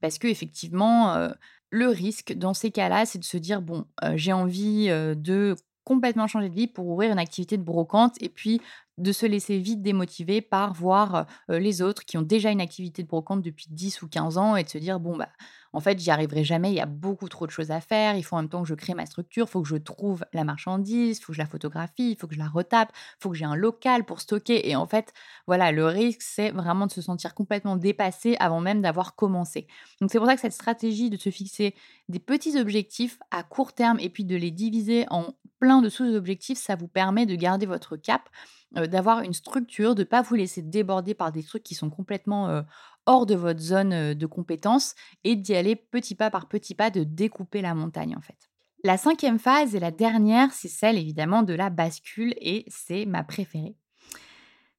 Parce 0.00 0.18
que 0.18 0.28
effectivement, 0.28 1.14
euh, 1.14 1.30
le 1.70 1.88
risque 1.88 2.32
dans 2.32 2.54
ces 2.54 2.70
cas-là, 2.70 3.06
c'est 3.06 3.18
de 3.18 3.24
se 3.24 3.36
dire 3.36 3.62
bon, 3.62 3.84
j'ai 4.14 4.32
envie 4.32 4.88
de 4.88 5.54
complètement 5.84 6.26
changer 6.26 6.48
de 6.48 6.54
vie 6.54 6.66
pour 6.66 6.86
ouvrir 6.88 7.10
une 7.12 7.18
activité 7.18 7.56
de 7.56 7.62
brocante 7.62 8.20
et 8.20 8.28
puis 8.28 8.60
de 8.98 9.12
se 9.12 9.26
laisser 9.26 9.58
vite 9.58 9.82
démotiver 9.82 10.40
par 10.40 10.74
voir 10.74 11.26
les 11.48 11.82
autres 11.82 12.04
qui 12.04 12.18
ont 12.18 12.22
déjà 12.22 12.50
une 12.50 12.60
activité 12.60 13.02
de 13.02 13.08
brocante 13.08 13.42
depuis 13.42 13.66
10 13.70 14.02
ou 14.02 14.08
15 14.08 14.36
ans 14.36 14.56
et 14.56 14.64
de 14.64 14.68
se 14.68 14.78
dire 14.78 15.00
bon 15.00 15.16
bah 15.16 15.30
en 15.72 15.80
fait, 15.80 15.98
j'y 15.98 16.10
arriverai 16.10 16.42
jamais, 16.44 16.70
il 16.70 16.74
y 16.74 16.80
a 16.80 16.86
beaucoup 16.86 17.28
trop 17.28 17.46
de 17.46 17.50
choses 17.50 17.70
à 17.70 17.80
faire, 17.80 18.16
il 18.16 18.22
faut 18.22 18.36
en 18.36 18.40
même 18.40 18.48
temps 18.48 18.62
que 18.62 18.68
je 18.68 18.74
crée 18.74 18.94
ma 18.94 19.06
structure, 19.06 19.46
il 19.48 19.50
faut 19.50 19.62
que 19.62 19.68
je 19.68 19.76
trouve 19.76 20.24
la 20.32 20.44
marchandise, 20.44 21.18
il 21.18 21.20
faut 21.22 21.32
que 21.32 21.36
je 21.36 21.42
la 21.42 21.46
photographie, 21.46 22.12
il 22.12 22.16
faut 22.16 22.26
que 22.26 22.34
je 22.34 22.38
la 22.38 22.48
retape, 22.48 22.90
il 22.92 23.22
faut 23.22 23.30
que 23.30 23.36
j'ai 23.36 23.44
un 23.44 23.54
local 23.54 24.04
pour 24.04 24.20
stocker. 24.20 24.68
Et 24.68 24.74
en 24.74 24.86
fait, 24.86 25.12
voilà, 25.46 25.70
le 25.70 25.86
risque, 25.86 26.22
c'est 26.22 26.50
vraiment 26.50 26.86
de 26.86 26.92
se 26.92 27.02
sentir 27.02 27.34
complètement 27.34 27.76
dépassé 27.76 28.36
avant 28.40 28.60
même 28.60 28.82
d'avoir 28.82 29.14
commencé. 29.14 29.66
Donc 30.00 30.10
c'est 30.10 30.18
pour 30.18 30.26
ça 30.26 30.34
que 30.34 30.40
cette 30.40 30.52
stratégie 30.52 31.10
de 31.10 31.16
se 31.16 31.30
fixer 31.30 31.74
des 32.08 32.18
petits 32.18 32.58
objectifs 32.58 33.18
à 33.30 33.42
court 33.42 33.72
terme 33.72 33.98
et 34.00 34.10
puis 34.10 34.24
de 34.24 34.36
les 34.36 34.50
diviser 34.50 35.06
en 35.10 35.34
plein 35.60 35.82
de 35.82 35.88
sous-objectifs, 35.88 36.58
ça 36.58 36.74
vous 36.74 36.88
permet 36.88 37.26
de 37.26 37.34
garder 37.36 37.66
votre 37.66 37.96
cap, 37.96 38.28
euh, 38.76 38.86
d'avoir 38.86 39.20
une 39.20 39.34
structure, 39.34 39.94
de 39.94 40.02
ne 40.02 40.06
pas 40.06 40.22
vous 40.22 40.34
laisser 40.34 40.62
déborder 40.62 41.14
par 41.14 41.30
des 41.30 41.44
trucs 41.44 41.62
qui 41.62 41.74
sont 41.74 41.90
complètement 41.90 42.48
euh, 42.48 42.62
hors 43.06 43.26
de 43.26 43.34
votre 43.34 43.60
zone 43.60 44.14
de 44.14 44.26
compétence 44.26 44.94
et 45.24 45.36
d'y 45.36 45.54
aller 45.54 45.76
petit 45.76 46.14
pas 46.14 46.30
par 46.30 46.48
petit 46.48 46.74
pas, 46.74 46.90
de 46.90 47.04
découper 47.04 47.62
la 47.62 47.74
montagne 47.74 48.16
en 48.16 48.20
fait. 48.20 48.50
La 48.82 48.96
cinquième 48.96 49.38
phase 49.38 49.74
et 49.74 49.80
la 49.80 49.90
dernière, 49.90 50.52
c'est 50.52 50.68
celle 50.68 50.96
évidemment 50.96 51.42
de 51.42 51.52
la 51.52 51.68
bascule 51.68 52.34
et 52.40 52.64
c'est 52.68 53.04
ma 53.04 53.22
préférée. 53.22 53.76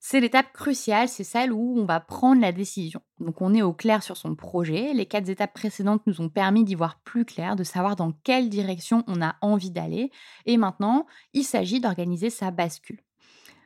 C'est 0.03 0.19
l'étape 0.19 0.51
cruciale, 0.51 1.07
c'est 1.07 1.23
celle 1.23 1.53
où 1.53 1.75
on 1.77 1.85
va 1.85 1.99
prendre 1.99 2.41
la 2.41 2.51
décision. 2.51 3.01
Donc 3.19 3.39
on 3.39 3.53
est 3.53 3.61
au 3.61 3.73
clair 3.73 4.01
sur 4.01 4.17
son 4.17 4.33
projet. 4.33 4.93
Les 4.95 5.05
quatre 5.05 5.29
étapes 5.29 5.53
précédentes 5.53 6.01
nous 6.07 6.21
ont 6.21 6.29
permis 6.29 6.63
d'y 6.63 6.73
voir 6.73 6.99
plus 7.01 7.23
clair, 7.23 7.55
de 7.55 7.63
savoir 7.63 7.95
dans 7.95 8.11
quelle 8.23 8.49
direction 8.49 9.03
on 9.05 9.21
a 9.21 9.35
envie 9.41 9.69
d'aller. 9.69 10.09
Et 10.47 10.57
maintenant, 10.57 11.05
il 11.33 11.43
s'agit 11.43 11.79
d'organiser 11.79 12.31
sa 12.31 12.49
bascule. 12.49 13.01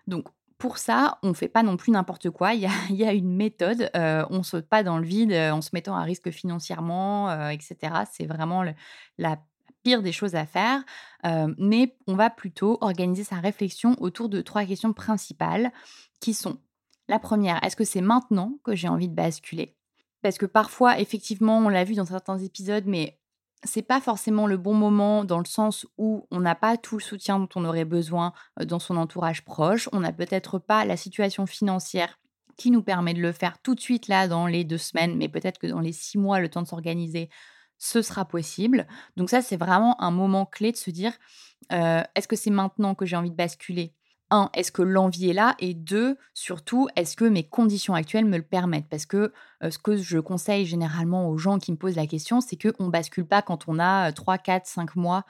Donc 0.07 0.27
pour 0.57 0.77
ça, 0.77 1.19
on 1.21 1.29
ne 1.29 1.33
fait 1.33 1.50
pas 1.50 1.63
non 1.63 1.77
plus 1.77 1.91
n'importe 1.91 2.29
quoi. 2.29 2.53
Il 2.53 2.62
y 2.62 3.05
a, 3.05 3.13
une 3.13 3.35
méthode. 3.35 3.89
Euh, 3.95 4.25
on 4.29 4.39
ne 4.39 4.43
saute 4.43 4.67
pas 4.67 4.83
dans 4.83 4.97
le 4.97 5.05
vide 5.05 5.31
euh, 5.31 5.51
en 5.51 5.62
se 5.62 5.69
mettant 5.74 5.95
à 5.95 6.03
risque 6.03 6.31
financièrement, 6.31 7.29
euh, 7.29 7.50
etc. 7.50 7.77
C'est 8.12 8.25
vraiment 8.25 8.63
la 9.17 9.38
pire 9.83 10.01
des 10.01 10.12
choses 10.12 10.33
à 10.35 10.45
faire. 10.45 10.83
mais 11.59 11.95
on 12.07 12.15
va 12.15 12.31
plutôt 12.31 12.79
organiser 12.81 13.24
sa 13.24 13.35
réflexion 13.35 13.95
autour 14.00 14.29
de 14.29 14.41
trois 14.41 14.65
questions 14.65 14.93
principales 14.93 15.71
qui 16.19 16.33
sont 16.33 16.57
la 17.07 17.19
première, 17.19 17.63
est-ce 17.63 17.75
que 17.75 17.83
c'est 17.83 18.01
maintenant 18.01 18.57
que 18.63 18.75
j'ai 18.75 18.88
envie 18.88 19.07
de 19.07 19.13
basculer? 19.13 19.77
Parce 20.21 20.38
que 20.38 20.47
parfois, 20.47 21.00
effectivement, 21.00 21.59
on 21.59 21.69
l'a 21.69 21.83
vu 21.83 21.93
dans 21.93 22.05
certains 22.05 22.39
épisodes, 22.39 22.85
mais 22.88 23.19
c'est 23.63 23.81
pas 23.81 24.01
forcément 24.01 24.45
le 24.47 24.57
bon 24.57 24.74
moment 24.74 25.24
dans 25.24 25.39
le 25.39 25.45
sens 25.45 25.88
où 25.97 26.27
on 26.29 26.39
n'a 26.39 26.55
pas 26.55 26.77
tout 26.77 26.97
le 26.97 27.03
soutien 27.03 27.39
dont 27.39 27.50
on 27.55 27.65
aurait 27.65 27.85
besoin 27.85 28.33
dans 28.63 28.79
son 28.79 28.97
entourage 28.97 29.43
proche, 29.43 29.89
on 29.91 30.01
n'a 30.01 30.12
peut-être 30.12 30.59
pas 30.59 30.85
la 30.85 30.97
situation 30.97 31.45
financière 31.45 32.19
qui 32.57 32.71
nous 32.71 32.83
permet 32.83 33.13
de 33.13 33.21
le 33.21 33.31
faire 33.31 33.62
tout 33.62 33.75
de 33.75 33.81
suite 33.81 34.07
là 34.07 34.27
dans 34.27 34.48
les 34.48 34.63
deux 34.63 34.77
semaines, 34.77 35.18
mais 35.18 35.29
peut-être 35.29 35.57
que 35.57 35.68
dans 35.68 35.79
les 35.79 35.94
six 35.94 36.18
mois, 36.18 36.39
le 36.39 36.50
temps 36.50 36.61
de 36.61 36.68
s'organiser, 36.68 37.29
ce 37.77 38.01
sera 38.01 38.24
possible. 38.24 38.87
Donc 39.18 39.29
ça, 39.29 39.41
c'est 39.41 39.57
vraiment 39.57 40.01
un 40.01 40.11
moment 40.11 40.46
clé 40.46 40.72
de 40.72 40.77
se 40.77 40.89
dire, 40.89 41.11
est-ce 41.70 42.27
que 42.27 42.35
c'est 42.35 42.51
maintenant 42.51 42.96
que 42.96 43.05
j'ai 43.05 43.18
envie 43.18 43.31
de 43.31 43.35
basculer? 43.35 43.94
Un, 44.31 44.50
est-ce 44.53 44.72
que 44.72 44.81
l'envie 44.81 45.29
est 45.29 45.33
là? 45.33 45.55
Et 45.59 45.74
deux, 45.74 46.18
surtout, 46.33 46.87
est-ce 46.96 47.15
que 47.15 47.25
mes 47.25 47.48
conditions 47.48 47.94
actuelles 47.94 48.25
me 48.25 48.37
le 48.37 48.44
permettent? 48.44 48.89
Parce 48.89 49.05
que 49.05 49.33
ce 49.69 49.77
que 49.77 49.97
je 49.97 50.19
conseille 50.19 50.65
généralement 50.65 51.29
aux 51.29 51.37
gens 51.37 51.59
qui 51.59 51.71
me 51.71 51.77
posent 51.77 51.95
la 51.95 52.07
question, 52.07 52.41
c'est 52.41 52.55
qu'on 52.55 52.85
ne 52.85 52.89
bascule 52.89 53.25
pas 53.25 53.41
quand 53.41 53.65
on 53.67 53.79
a 53.79 54.11
3, 54.11 54.37
4, 54.37 54.65
5 54.65 54.95
mois 54.95 55.23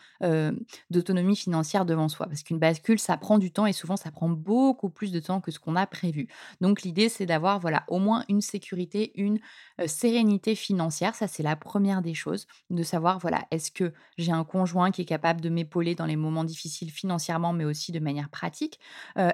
d'autonomie 0.90 1.36
financière 1.36 1.86
devant 1.86 2.10
soi. 2.10 2.28
Parce 2.28 2.44
qu'une 2.44 2.60
bascule, 2.60 3.00
ça 3.00 3.18
prend 3.18 3.38
du 3.38 3.52
temps 3.52 3.66
et 3.66 3.74
souvent, 3.74 3.98
ça 3.98 4.12
prend 4.12 4.30
beaucoup 4.30 4.90
plus 4.90 5.12
de 5.12 5.20
temps 5.20 5.42
que 5.42 5.52
ce 5.52 5.60
qu'on 5.60 5.76
a 5.76 5.88
prévu. 5.88 6.28
Donc, 6.62 6.84
l'idée, 6.84 7.10
c'est 7.10 7.26
d'avoir 7.26 7.60
voilà, 7.60 7.84
au 7.88 8.00
moins 8.00 8.24
une 8.30 8.42
sécurité, 8.42 9.12
une 9.16 9.40
sérénité 9.86 10.56
financière. 10.56 11.16
Ça, 11.16 11.28
c'est 11.28 11.44
la 11.44 11.56
première 11.56 12.02
des 12.02 12.14
choses. 12.14 12.48
De 12.70 12.84
savoir, 12.84 13.20
voilà, 13.20 13.46
est-ce 13.52 13.72
que 13.72 13.94
j'ai 14.18 14.32
un 14.32 14.44
conjoint 14.44 14.92
qui 14.92 15.02
est 15.02 15.06
capable 15.06 15.42
de 15.42 15.50
m'épauler 15.50 15.96
dans 15.96 16.06
les 16.06 16.16
moments 16.16 16.44
difficiles 16.44 16.92
financièrement, 16.92 17.54
mais 17.54 17.66
aussi 17.66 17.92
de 17.92 18.00
manière 18.00 18.30
pratique? 18.30 18.80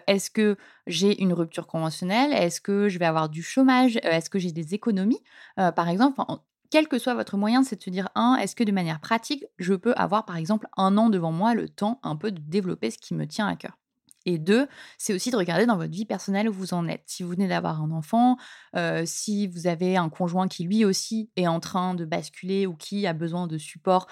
Est-ce 0.07 0.29
que 0.29 0.57
j'ai 0.87 1.21
une 1.21 1.33
rupture 1.33 1.67
conventionnelle? 1.67 2.33
Est-ce 2.33 2.61
que 2.61 2.89
je 2.89 2.99
vais 2.99 3.05
avoir 3.05 3.29
du 3.29 3.43
chômage? 3.43 3.97
Est-ce 4.03 4.29
que 4.29 4.39
j'ai 4.39 4.51
des 4.51 4.73
économie, 4.91 5.21
par 5.55 5.89
exemple, 5.89 6.21
quel 6.69 6.87
que 6.87 6.99
soit 6.99 7.15
votre 7.15 7.37
moyen, 7.37 7.63
c'est 7.63 7.75
de 7.75 7.83
se 7.83 7.89
dire, 7.89 8.09
un, 8.15 8.35
est-ce 8.35 8.55
que 8.55 8.63
de 8.63 8.71
manière 8.71 8.99
pratique, 9.01 9.43
je 9.57 9.73
peux 9.73 9.93
avoir, 9.95 10.25
par 10.25 10.37
exemple, 10.37 10.67
un 10.77 10.97
an 10.97 11.09
devant 11.09 11.31
moi, 11.31 11.53
le 11.53 11.67
temps 11.67 11.99
un 12.03 12.15
peu 12.15 12.31
de 12.31 12.39
développer 12.39 12.91
ce 12.91 12.97
qui 12.97 13.13
me 13.13 13.27
tient 13.27 13.47
à 13.47 13.55
cœur? 13.55 13.77
Et 14.27 14.37
deux, 14.37 14.67
c'est 14.99 15.15
aussi 15.15 15.31
de 15.31 15.35
regarder 15.35 15.65
dans 15.65 15.77
votre 15.77 15.91
vie 15.91 16.05
personnelle 16.05 16.47
où 16.47 16.53
vous 16.53 16.75
en 16.75 16.87
êtes. 16.87 17.03
Si 17.07 17.23
vous 17.23 17.31
venez 17.31 17.47
d'avoir 17.47 17.81
un 17.81 17.89
enfant, 17.89 18.37
si 19.03 19.47
vous 19.47 19.65
avez 19.65 19.97
un 19.97 20.09
conjoint 20.09 20.47
qui 20.47 20.63
lui 20.63 20.85
aussi 20.85 21.31
est 21.35 21.47
en 21.47 21.59
train 21.59 21.95
de 21.95 22.05
basculer 22.05 22.67
ou 22.67 22.75
qui 22.75 23.07
a 23.07 23.13
besoin 23.13 23.47
de 23.47 23.57
support, 23.57 24.05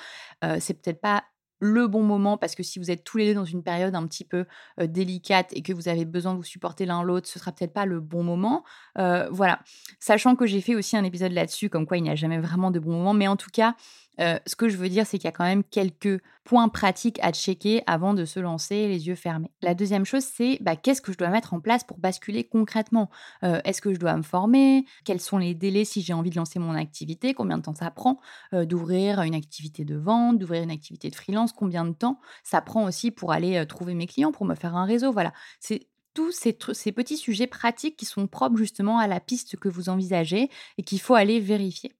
c'est 0.60 0.82
peut-être 0.82 1.00
pas 1.00 1.26
le 1.60 1.88
bon 1.88 2.04
moment 2.04 2.38
parce 2.38 2.56
que 2.56 2.64
si 2.64 2.80
vous 2.80 2.92
êtes 2.92 3.04
tous 3.04 3.18
les 3.18 3.28
deux 3.28 3.34
dans 3.34 3.46
une 3.46 3.64
période 3.64 3.96
un 3.96 4.06
petit 4.08 4.24
peu 4.24 4.46
délicate 4.80 5.50
et 5.54 5.62
que 5.62 5.74
vous 5.74 5.88
avez 5.88 6.06
besoin 6.06 6.34
de 6.34 6.38
vous 6.38 6.44
supporter 6.44 6.86
l'un 6.86 7.04
l'autre, 7.04 7.28
ce 7.28 7.40
sera 7.40 7.52
peut-être 7.52 7.74
pas 7.74 7.86
le 7.86 8.00
bon 8.00 8.24
moment. 8.24 8.64
voilà. 8.96 9.60
Sachant 10.00 10.36
que 10.36 10.46
j'ai 10.46 10.62
fait 10.62 10.76
aussi 10.76 10.98
un 10.98 11.04
épisode 11.04 11.32
là-dessus, 11.32 11.70
comme 11.70 11.86
quoi 11.86 11.98
il 11.98 12.04
n'y 12.04 12.10
a 12.10 12.16
jamais 12.16 12.40
vraiment 12.40 12.72
de 12.72 12.80
bon 12.80 12.92
moment, 12.92 13.14
mais 13.14 13.28
en 13.28 13.36
tout 13.36 13.50
cas, 13.52 13.76
euh, 14.20 14.38
ce 14.46 14.56
que 14.56 14.70
je 14.70 14.78
veux 14.78 14.90
dire, 14.90 15.06
c'est 15.06 15.18
qu'il 15.18 15.26
y 15.26 15.30
a 15.30 15.32
quand 15.32 15.46
même 15.46 15.64
quelques 15.64 16.22
points 16.44 16.68
pratiques 16.68 17.20
à 17.22 17.32
checker 17.32 17.84
avant 17.88 18.14
de 18.14 18.26
se 18.26 18.40
lancer 18.40 18.88
les 18.88 19.08
yeux 19.08 19.16
fermés. 19.16 19.52
La 19.62 19.74
deuxième 19.74 20.06
chose, 20.06 20.24
c'est 20.24 20.58
bah, 20.62 20.76
qu'est-ce 20.76 21.02
que 21.02 21.14
je 21.14 21.18
dois 21.18 21.30
mettre 21.30 21.54
en 21.54 21.60
place 21.60 21.84
pour 21.84 22.00
basculer 22.00 22.44
concrètement? 22.44 23.10
Euh, 23.44 23.62
Est-ce 23.64 23.82
que 23.82 23.94
je 23.94 24.00
dois 24.00 24.16
me 24.18 24.24
former? 24.24 24.86
Quels 25.06 25.22
sont 25.22 25.38
les 25.38 25.54
délais 25.54 25.86
si 25.86 26.02
j'ai 26.02 26.14
envie 26.14 26.32
de 26.32 26.36
lancer 26.36 26.60
mon 26.60 26.74
activité? 26.76 27.34
Combien 27.34 27.58
de 27.58 27.64
temps 27.64 27.76
ça 27.76 27.92
prend? 27.92 28.20
Euh, 28.54 28.66
d'ouvrir 28.66 29.22
une 29.22 29.36
activité 29.36 29.86
de 29.86 29.96
vente, 29.96 30.38
d'ouvrir 30.38 30.64
une 30.64 30.72
activité 30.72 31.10
de 31.10 31.16
freelance 31.16 31.54
Combien 31.54 31.86
de 31.86 31.94
temps 31.94 32.20
ça 32.44 32.62
prend 32.62 32.86
aussi 32.86 33.12
pour 33.12 33.32
aller 33.32 33.66
trouver 33.68 33.94
mes 33.94 34.08
clients, 34.08 34.32
pour 34.32 34.46
me 34.46 34.56
faire 34.56 34.76
un 34.76 34.86
réseau? 34.86 35.12
Voilà, 35.12 35.34
c'est 35.60 35.88
tous 36.14 36.32
ces, 36.32 36.58
ces, 36.74 36.92
petits 36.92 37.18
sujets 37.18 37.48
pratiques 37.48 37.96
qui 37.96 38.06
sont 38.06 38.28
propres 38.28 38.58
justement 38.58 38.98
à 39.00 39.08
la 39.08 39.20
piste 39.20 39.58
que 39.58 39.70
vous 39.70 39.90
envisagez 39.90 40.50
et 40.78 40.84
qu'il 40.84 41.00
faut 41.00 41.16
aller 41.16 41.40
vérifier. 41.40 41.94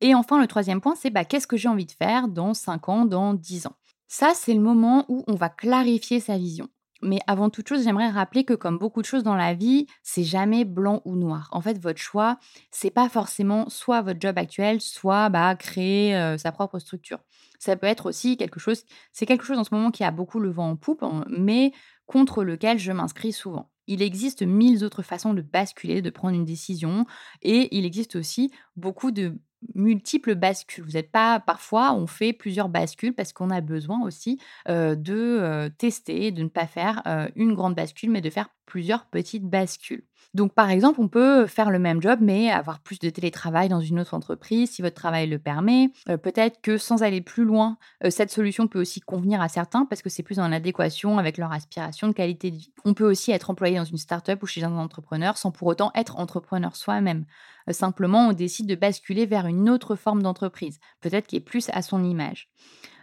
Et 0.00 0.14
enfin, 0.14 0.40
le 0.40 0.46
troisième 0.46 0.80
point, 0.80 0.94
c'est 0.96 1.10
bah, 1.10 1.24
qu'est-ce 1.24 1.46
que 1.46 1.56
j'ai 1.56 1.68
envie 1.68 1.86
de 1.86 1.92
faire 1.92 2.28
dans 2.28 2.54
5 2.54 2.88
ans, 2.88 3.04
dans 3.04 3.34
10 3.34 3.66
ans? 3.66 3.76
Ça, 4.08 4.32
c'est 4.34 4.54
le 4.54 4.60
moment 4.60 5.04
où 5.08 5.24
on 5.28 5.34
va 5.34 5.48
clarifier 5.48 6.20
sa 6.20 6.36
vision. 6.38 6.68
Mais 7.02 7.18
avant 7.26 7.48
toute 7.48 7.68
chose, 7.68 7.84
j'aimerais 7.84 8.10
rappeler 8.10 8.44
que 8.44 8.52
comme 8.52 8.76
beaucoup 8.76 9.00
de 9.00 9.06
choses 9.06 9.22
dans 9.22 9.34
la 9.34 9.54
vie, 9.54 9.86
c'est 10.02 10.24
jamais 10.24 10.64
blanc 10.64 11.00
ou 11.06 11.16
noir. 11.16 11.48
En 11.52 11.62
fait, 11.62 11.78
votre 11.78 12.00
choix, 12.00 12.38
c'est 12.70 12.90
pas 12.90 13.08
forcément 13.08 13.68
soit 13.70 14.02
votre 14.02 14.20
job 14.20 14.36
actuel, 14.36 14.80
soit 14.82 15.30
bah, 15.30 15.54
créer 15.54 16.14
euh, 16.16 16.36
sa 16.36 16.52
propre 16.52 16.78
structure. 16.78 17.18
Ça 17.58 17.76
peut 17.76 17.86
être 17.86 18.06
aussi 18.06 18.36
quelque 18.36 18.60
chose, 18.60 18.84
c'est 19.12 19.24
quelque 19.26 19.44
chose 19.44 19.58
en 19.58 19.64
ce 19.64 19.74
moment 19.74 19.90
qui 19.90 20.04
a 20.04 20.10
beaucoup 20.10 20.40
le 20.40 20.50
vent 20.50 20.70
en 20.70 20.76
poupe, 20.76 21.02
hein, 21.02 21.24
mais 21.28 21.72
contre 22.06 22.44
lequel 22.44 22.78
je 22.78 22.92
m'inscris 22.92 23.32
souvent. 23.32 23.70
Il 23.86 24.02
existe 24.02 24.42
mille 24.42 24.84
autres 24.84 25.02
façons 25.02 25.32
de 25.34 25.42
basculer, 25.42 26.02
de 26.02 26.10
prendre 26.10 26.34
une 26.34 26.44
décision, 26.44 27.06
et 27.42 27.74
il 27.76 27.84
existe 27.86 28.16
aussi 28.16 28.50
beaucoup 28.76 29.10
de 29.10 29.38
multiples 29.74 30.34
bascules. 30.34 30.84
Vous 30.84 30.92
n'êtes 30.92 31.10
pas 31.10 31.40
parfois 31.40 31.92
on 31.94 32.06
fait 32.06 32.32
plusieurs 32.32 32.68
bascules 32.68 33.14
parce 33.14 33.32
qu'on 33.32 33.50
a 33.50 33.60
besoin 33.60 34.02
aussi 34.02 34.40
de 34.68 35.68
tester, 35.78 36.32
de 36.32 36.42
ne 36.42 36.48
pas 36.48 36.66
faire 36.66 37.02
une 37.36 37.54
grande 37.54 37.74
bascule, 37.74 38.10
mais 38.10 38.20
de 38.20 38.30
faire 38.30 38.48
plusieurs 38.66 39.06
petites 39.06 39.44
bascules. 39.44 40.04
Donc, 40.32 40.54
par 40.54 40.70
exemple, 40.70 41.00
on 41.00 41.08
peut 41.08 41.46
faire 41.46 41.70
le 41.70 41.78
même 41.78 42.00
job, 42.00 42.20
mais 42.22 42.50
avoir 42.50 42.80
plus 42.80 42.98
de 43.00 43.10
télétravail 43.10 43.68
dans 43.68 43.80
une 43.80 43.98
autre 43.98 44.14
entreprise 44.14 44.70
si 44.70 44.82
votre 44.82 44.94
travail 44.94 45.28
le 45.28 45.38
permet. 45.38 45.90
Peut-être 46.06 46.60
que 46.60 46.78
sans 46.78 47.02
aller 47.02 47.20
plus 47.20 47.44
loin, 47.44 47.78
cette 48.10 48.30
solution 48.30 48.68
peut 48.68 48.80
aussi 48.80 49.00
convenir 49.00 49.40
à 49.40 49.48
certains 49.48 49.86
parce 49.86 50.02
que 50.02 50.08
c'est 50.08 50.22
plus 50.22 50.38
en 50.38 50.52
adéquation 50.52 51.18
avec 51.18 51.36
leur 51.36 51.52
aspiration 51.52 52.06
de 52.06 52.12
qualité 52.12 52.50
de 52.52 52.56
vie. 52.56 52.72
On 52.84 52.94
peut 52.94 53.10
aussi 53.10 53.32
être 53.32 53.50
employé 53.50 53.76
dans 53.76 53.84
une 53.84 53.98
start-up 53.98 54.42
ou 54.42 54.46
chez 54.46 54.62
un 54.62 54.76
entrepreneur 54.76 55.36
sans 55.36 55.50
pour 55.50 55.66
autant 55.66 55.90
être 55.94 56.18
entrepreneur 56.18 56.76
soi-même. 56.76 57.24
Simplement, 57.70 58.28
on 58.28 58.32
décide 58.32 58.66
de 58.66 58.74
basculer 58.76 59.26
vers 59.26 59.46
une 59.46 59.68
autre 59.68 59.96
forme 59.96 60.22
d'entreprise, 60.22 60.78
peut-être 61.00 61.26
qui 61.26 61.36
est 61.36 61.40
plus 61.40 61.70
à 61.72 61.82
son 61.82 62.04
image. 62.04 62.48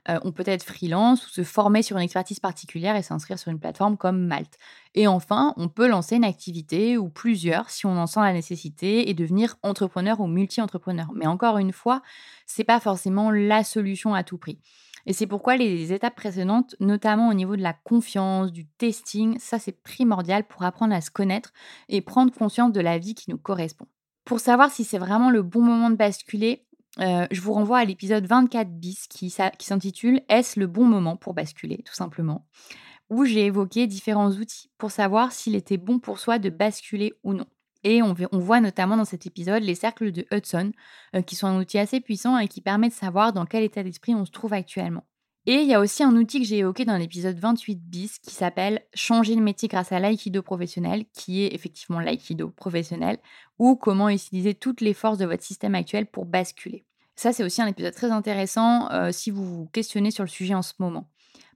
Euh, 0.09 0.19
on 0.23 0.31
peut 0.31 0.43
être 0.45 0.63
freelance 0.63 1.27
ou 1.27 1.29
se 1.29 1.43
former 1.43 1.81
sur 1.81 1.97
une 1.97 2.03
expertise 2.03 2.39
particulière 2.39 2.95
et 2.95 3.01
s'inscrire 3.01 3.37
sur 3.37 3.51
une 3.51 3.59
plateforme 3.59 3.97
comme 3.97 4.25
Malte. 4.25 4.57
Et 4.95 5.07
enfin, 5.07 5.53
on 5.57 5.67
peut 5.67 5.87
lancer 5.87 6.15
une 6.15 6.23
activité 6.23 6.97
ou 6.97 7.09
plusieurs 7.09 7.69
si 7.69 7.85
on 7.85 7.97
en 7.97 8.07
sent 8.07 8.21
la 8.21 8.33
nécessité 8.33 9.09
et 9.09 9.13
devenir 9.13 9.55
entrepreneur 9.63 10.19
ou 10.19 10.27
multi-entrepreneur. 10.27 11.07
Mais 11.13 11.27
encore 11.27 11.57
une 11.57 11.73
fois, 11.73 12.01
c'est 12.45 12.63
pas 12.63 12.79
forcément 12.79 13.31
la 13.31 13.63
solution 13.63 14.13
à 14.13 14.23
tout 14.23 14.37
prix. 14.37 14.59
Et 15.05 15.13
c'est 15.13 15.27
pourquoi 15.27 15.55
les 15.55 15.93
étapes 15.93 16.15
précédentes, 16.15 16.75
notamment 16.81 17.29
au 17.29 17.33
niveau 17.33 17.55
de 17.55 17.61
la 17.61 17.71
confiance, 17.73 18.51
du 18.51 18.67
testing, 18.67 19.39
ça 19.39 19.57
c'est 19.57 19.81
primordial 19.81 20.45
pour 20.45 20.63
apprendre 20.63 20.93
à 20.93 20.99
se 20.99 21.09
connaître 21.09 21.53
et 21.87 22.01
prendre 22.01 22.33
conscience 22.33 22.73
de 22.73 22.81
la 22.81 22.97
vie 22.97 23.15
qui 23.15 23.31
nous 23.31 23.37
correspond. 23.37 23.87
Pour 24.25 24.41
savoir 24.41 24.69
si 24.69 24.83
c'est 24.83 24.97
vraiment 24.97 25.29
le 25.29 25.41
bon 25.41 25.61
moment 25.61 25.89
de 25.89 25.95
basculer, 25.95 26.66
euh, 26.99 27.27
je 27.31 27.41
vous 27.41 27.53
renvoie 27.53 27.79
à 27.79 27.85
l'épisode 27.85 28.25
24 28.25 28.69
bis 28.69 29.07
qui, 29.07 29.29
s'intitule 29.29 30.21
Est-ce 30.29 30.59
le 30.59 30.67
bon 30.67 30.85
moment 30.85 31.15
pour 31.15 31.33
basculer? 31.33 31.83
tout 31.85 31.93
simplement 31.93 32.45
où 33.09 33.25
j'ai 33.25 33.45
évoqué 33.45 33.87
différents 33.87 34.31
outils 34.31 34.69
pour 34.77 34.91
savoir 34.91 35.31
s'il 35.31 35.55
était 35.55 35.77
bon 35.77 35.99
pour 35.99 36.19
soi 36.19 36.39
de 36.39 36.49
basculer 36.49 37.13
ou 37.23 37.33
non. 37.33 37.45
Et 37.83 38.01
on, 38.01 38.13
voit 38.33 38.59
notamment 38.59 38.97
dans 38.97 39.05
cet 39.05 39.25
épisode 39.25 39.63
les 39.63 39.75
cercles 39.75 40.11
de 40.11 40.25
Hudson, 40.31 40.71
euh, 41.15 41.21
qui 41.21 41.35
sont 41.35 41.47
un 41.47 41.57
outil 41.57 41.77
assez 41.77 42.01
puissant 42.01 42.37
et 42.37 42.47
qui 42.47 42.59
permet 42.59 42.89
de 42.89 42.93
savoir 42.93 43.31
dans 43.31 43.45
quel 43.45 43.63
état 43.63 43.83
d'esprit 43.83 44.13
on 44.13 44.25
se 44.25 44.31
trouve 44.31 44.51
actuellement. 44.51 45.05
Et 45.49 45.61
il 45.61 45.67
y 45.69 45.73
a 45.73 45.79
aussi 45.79 46.03
un 46.03 46.13
outil 46.17 46.41
que 46.41 46.45
j'ai 46.45 46.57
évoqué 46.57 46.83
dans 46.83 46.97
l'épisode 46.97 47.39
28 47.39 47.79
bis 47.81 48.19
qui 48.19 48.31
s'appelle 48.31 48.81
Changer 48.93 49.33
le 49.33 49.41
métier 49.41 49.69
grâce 49.69 49.93
à 49.93 49.99
l'aïkido 49.99 50.41
professionnel, 50.41 51.05
qui 51.13 51.41
est 51.41 51.55
effectivement 51.55 52.01
l'aïkido 52.01 52.49
professionnel, 52.49 53.17
ou 53.57 53.77
comment 53.77 54.09
utiliser 54.09 54.55
toutes 54.55 54.81
les 54.81 54.93
forces 54.93 55.17
de 55.17 55.25
votre 55.25 55.41
système 55.41 55.73
actuel 55.73 56.05
pour 56.05 56.25
basculer. 56.25 56.83
Ça, 57.15 57.31
c'est 57.31 57.45
aussi 57.45 57.61
un 57.61 57.67
épisode 57.67 57.93
très 57.93 58.11
intéressant 58.11 58.91
euh, 58.91 59.13
si 59.13 59.31
vous 59.31 59.45
vous 59.45 59.67
questionnez 59.67 60.11
sur 60.11 60.25
le 60.25 60.29
sujet 60.29 60.53
en 60.53 60.61
ce 60.61 60.73
moment. 60.79 61.09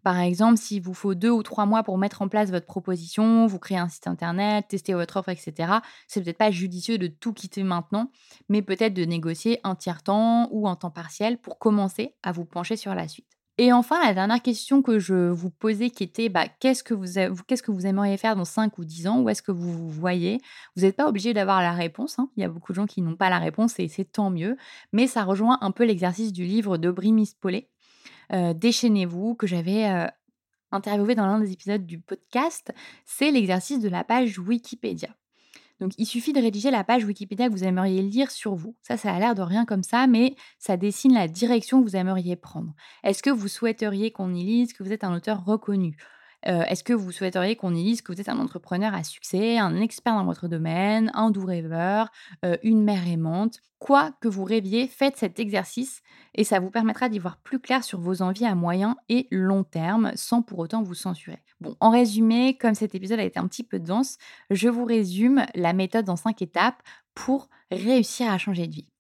Par 0.04 0.18
exemple, 0.20 0.58
s'il 0.58 0.82
vous 0.82 0.94
faut 0.94 1.14
deux 1.14 1.30
ou 1.30 1.44
trois 1.44 1.66
mois 1.66 1.84
pour 1.84 1.98
mettre 1.98 2.22
en 2.22 2.30
place 2.30 2.50
votre 2.50 2.68
proposition, 2.68 3.46
vous 3.46 3.60
créer 3.60 3.78
un 3.78 3.90
site 3.90 4.08
internet, 4.08 4.70
tester 4.70 4.94
votre 4.94 5.18
offre, 5.18 5.30
etc., 5.30 5.70
c'est 6.08 6.24
peut-être 6.24 6.38
pas 6.38 6.50
judicieux 6.50 6.98
de 6.98 7.08
tout 7.08 7.34
quitter 7.34 7.64
maintenant, 7.64 8.10
mais 8.48 8.62
peut-être 8.62 8.94
de 8.94 9.04
négocier 9.04 9.60
un 9.66 9.76
tiers-temps 9.76 10.48
ou 10.52 10.70
un 10.70 10.78
temps 10.78 10.92
partiel 10.92 11.38
pour 11.40 11.60
commencer 11.60 12.16
à 12.24 12.32
vous 12.32 12.46
pencher 12.46 12.78
sur 12.78 12.96
la 12.96 13.10
suite. 13.10 13.41
Et 13.58 13.74
enfin, 13.74 14.02
la 14.04 14.14
dernière 14.14 14.42
question 14.42 14.82
que 14.82 14.98
je 14.98 15.30
vous 15.30 15.50
posais 15.50 15.90
qui 15.90 16.04
était 16.04 16.30
bah, 16.30 16.48
qu'est-ce, 16.48 16.84
que 16.84 16.94
vous, 16.94 17.86
aimeriez 17.86 18.18
faire 18.18 18.36
dans 18.36 18.46
5 18.46 18.78
ou 18.78 18.86
10 18.86 19.08
ans? 19.08 19.22
Où 19.22 19.30
est-ce 19.30 19.42
que 19.42 19.52
vous 19.52 19.72
vous 19.72 19.90
voyez? 19.90 20.40
Vous 20.76 20.84
n'êtes 20.84 20.96
pas 20.96 21.08
obligé 21.08 21.34
d'avoir 21.34 21.62
la 21.62 21.74
réponse. 21.74 22.18
Hein. 22.18 22.30
Il 22.38 22.42
y 22.42 22.44
a 22.44 22.50
beaucoup 22.50 22.72
de 22.72 22.78
gens 22.78 22.88
qui 22.88 23.02
n'ont 23.02 23.18
pas 23.18 23.30
la 23.30 23.40
réponse 23.40 23.80
et 23.80 23.88
c'est 23.88 24.06
tant 24.06 24.30
mieux. 24.30 24.58
Mais 24.94 25.06
ça 25.06 25.24
rejoint 25.24 25.58
un 25.62 25.72
peu 25.72 25.84
l'exercice 25.84 26.34
du 26.34 26.46
livre 26.46 26.78
de 26.78 26.90
Brimis 26.92 27.34
Paulet, 27.40 27.70
euh, 28.34 28.54
Déchaînez-vous, 28.54 29.36
que 29.36 29.48
j'avais 29.48 29.90
euh, 29.90 30.08
interviewé 30.72 31.14
dans 31.16 31.26
l'un 31.26 31.40
des 31.40 31.52
épisodes 31.52 31.86
du 31.86 32.00
podcast. 32.00 32.74
C'est 33.06 33.32
l'exercice 33.32 33.80
de 33.80 33.90
la 33.90 34.04
page 34.04 34.40
Wikipédia. 34.40 35.10
Donc, 35.82 35.94
il 35.98 36.06
suffit 36.06 36.32
de 36.32 36.40
rédiger 36.40 36.70
la 36.70 36.84
page 36.84 37.04
Wikipédia 37.06 37.48
que 37.48 37.54
vous 37.54 37.64
aimeriez 37.64 38.04
lire 38.04 38.30
sur 38.30 38.54
vous. 38.54 38.76
Ça, 38.84 38.98
ça 38.98 39.12
a 39.12 39.20
l'air 39.20 39.34
de 39.34 39.42
rien 39.42 39.66
comme 39.66 39.82
ça, 39.82 40.06
mais 40.06 40.36
ça 40.60 40.78
dessine 40.78 41.14
la 41.14 41.28
direction 41.28 41.84
que 41.84 41.90
vous 41.90 41.96
aimeriez 41.96 42.36
prendre. 42.36 42.76
Est-ce 43.04 43.24
que 43.24 43.32
vous 43.32 43.48
souhaiteriez 43.48 44.12
qu'on 44.12 44.32
y 44.34 44.44
lise 44.44 44.74
que 44.74 44.84
vous 44.84 44.94
êtes 44.94 45.04
un 45.04 45.14
auteur 45.14 45.44
reconnu? 45.44 45.98
Euh, 46.48 46.64
Est-ce 46.64 46.84
que 46.84 46.94
vous 46.94 47.12
souhaiteriez 47.12 47.56
qu'on 47.56 47.74
y 47.74 47.84
lise 47.84 48.02
que 48.02 48.12
vous 48.12 48.22
êtes 48.22 48.30
un 48.30 48.40
entrepreneur 48.40 48.94
à 48.94 49.04
succès, 49.04 49.58
un 49.58 49.80
expert 49.82 50.16
dans 50.16 50.26
votre 50.26 50.48
domaine, 50.48 51.12
un 51.14 51.32
doux 51.32 51.46
rêveur, 51.46 52.10
euh, 52.46 52.58
une 52.64 52.84
mère 52.84 53.08
aimante? 53.08 53.60
Quoi 53.80 54.12
que 54.22 54.28
vous 54.28 54.44
rêviez, 54.44 54.88
faites 54.88 55.18
cet 55.18 55.40
exercice 55.40 56.02
et 56.36 56.44
ça 56.44 56.60
vous 56.60 56.70
permettra 56.70 57.10
d'y 57.10 57.18
voir 57.18 57.38
plus 57.38 57.60
clair 57.60 57.84
sur 57.84 58.00
vos 58.00 58.22
envies 58.22 58.46
à 58.46 58.54
moyen 58.54 58.96
et 59.10 59.28
long 59.32 59.64
terme 59.64 60.12
sans 60.16 60.44
pour 60.44 60.60
autant 60.60 60.84
vous 60.84 60.94
censurer. 60.94 61.42
Bon, 61.62 61.76
en 61.80 61.90
résumé, 61.90 62.58
comme 62.58 62.76
cet 62.76 62.94
épisode 62.94 63.20
a 63.20 63.24
été 63.24 63.40
un 63.40 63.48
petit 63.48 63.64
peu 63.64 63.80
dense, 63.80 64.18
je 64.50 64.70
vous 64.70 64.86
résume 64.86 65.46
la 65.56 65.74
méthode 65.74 66.10
en 66.10 66.16
cinq 66.16 66.42
étapes 66.42 66.82
pour 67.16 67.50
réussir 67.72 68.32
à 68.32 68.38
changer 68.38 68.68
de 68.68 68.74
vie. 68.74 68.91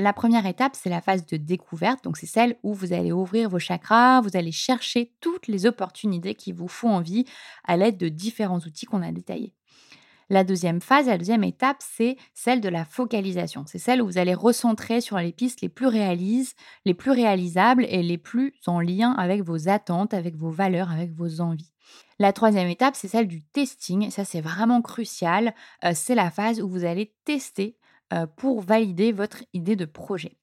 La 0.00 0.12
première 0.12 0.46
étape, 0.46 0.76
c'est 0.76 0.90
la 0.90 1.00
phase 1.00 1.26
de 1.26 1.36
découverte. 1.36 2.04
Donc, 2.04 2.18
c'est 2.18 2.26
celle 2.26 2.56
où 2.62 2.72
vous 2.72 2.92
allez 2.92 3.10
ouvrir 3.10 3.48
vos 3.48 3.58
chakras, 3.58 4.20
vous 4.20 4.36
allez 4.36 4.52
chercher 4.52 5.12
toutes 5.20 5.48
les 5.48 5.66
opportunités 5.66 6.36
qui 6.36 6.52
vous 6.52 6.68
font 6.68 6.90
envie 6.90 7.24
à 7.64 7.76
l'aide 7.76 7.96
de 7.96 8.08
différents 8.08 8.60
outils 8.60 8.86
qu'on 8.86 9.02
a 9.02 9.10
détaillés. 9.10 9.54
La 10.30 10.44
deuxième 10.44 10.80
phase, 10.80 11.08
la 11.08 11.18
deuxième 11.18 11.42
étape, 11.42 11.78
c'est 11.80 12.16
celle 12.32 12.60
de 12.60 12.68
la 12.68 12.84
focalisation. 12.84 13.64
C'est 13.66 13.80
celle 13.80 14.00
où 14.00 14.06
vous 14.06 14.18
allez 14.18 14.34
recentrer 14.34 15.00
sur 15.00 15.18
les 15.18 15.32
pistes 15.32 15.62
les 15.62 15.68
plus 15.68 15.88
réalisables 15.88 17.84
et 17.88 18.02
les 18.04 18.18
plus 18.18 18.54
en 18.68 18.78
lien 18.78 19.16
avec 19.18 19.42
vos 19.42 19.68
attentes, 19.68 20.14
avec 20.14 20.36
vos 20.36 20.50
valeurs, 20.50 20.92
avec 20.92 21.10
vos 21.12 21.40
envies. 21.40 21.72
La 22.20 22.32
troisième 22.32 22.68
étape, 22.68 22.94
c'est 22.94 23.08
celle 23.08 23.26
du 23.26 23.42
testing. 23.42 24.12
Ça, 24.12 24.24
c'est 24.24 24.42
vraiment 24.42 24.80
crucial. 24.80 25.56
Euh, 25.84 25.90
c'est 25.92 26.14
la 26.14 26.30
phase 26.30 26.60
où 26.60 26.68
vous 26.68 26.84
allez 26.84 27.12
tester 27.24 27.76
pour 28.36 28.60
valider 28.62 29.12
votre 29.12 29.44
idée 29.52 29.76
de 29.76 29.84
projet. 29.84 30.38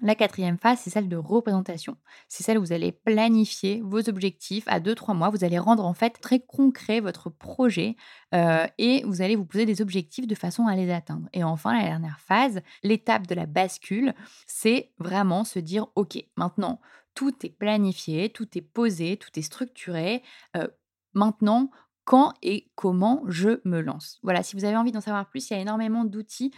La 0.00 0.14
quatrième 0.14 0.58
phase, 0.58 0.80
c'est 0.82 0.90
celle 0.90 1.08
de 1.08 1.16
représentation. 1.16 1.96
C'est 2.28 2.42
celle 2.42 2.58
où 2.58 2.60
vous 2.60 2.72
allez 2.72 2.92
planifier 2.92 3.80
vos 3.82 4.08
objectifs 4.08 4.64
à 4.66 4.80
2-3 4.80 5.16
mois. 5.16 5.30
Vous 5.30 5.44
allez 5.44 5.58
rendre 5.58 5.84
en 5.84 5.94
fait 5.94 6.20
très 6.20 6.40
concret 6.40 7.00
votre 7.00 7.30
projet 7.30 7.96
euh, 8.34 8.66
et 8.78 9.02
vous 9.04 9.22
allez 9.22 9.36
vous 9.36 9.46
poser 9.46 9.66
des 9.66 9.80
objectifs 9.80 10.26
de 10.26 10.34
façon 10.34 10.66
à 10.66 10.74
les 10.74 10.90
atteindre. 10.90 11.28
Et 11.32 11.44
enfin, 11.44 11.72
la 11.72 11.84
dernière 11.84 12.20
phase, 12.20 12.60
l'étape 12.82 13.26
de 13.26 13.34
la 13.34 13.46
bascule, 13.46 14.14
c'est 14.46 14.92
vraiment 14.98 15.44
se 15.44 15.58
dire, 15.58 15.86
OK, 15.94 16.22
maintenant, 16.36 16.80
tout 17.14 17.34
est 17.46 17.56
planifié, 17.56 18.30
tout 18.30 18.58
est 18.58 18.62
posé, 18.62 19.16
tout 19.16 19.30
est 19.38 19.42
structuré. 19.42 20.22
Euh, 20.56 20.66
maintenant, 21.14 21.70
quand 22.04 22.32
et 22.42 22.68
comment 22.74 23.22
je 23.26 23.60
me 23.64 23.80
lance. 23.80 24.18
Voilà, 24.22 24.42
si 24.42 24.56
vous 24.56 24.64
avez 24.64 24.76
envie 24.76 24.92
d'en 24.92 25.00
savoir 25.00 25.28
plus, 25.28 25.48
il 25.48 25.54
y 25.54 25.56
a 25.56 25.60
énormément 25.60 26.04
d'outils 26.04 26.52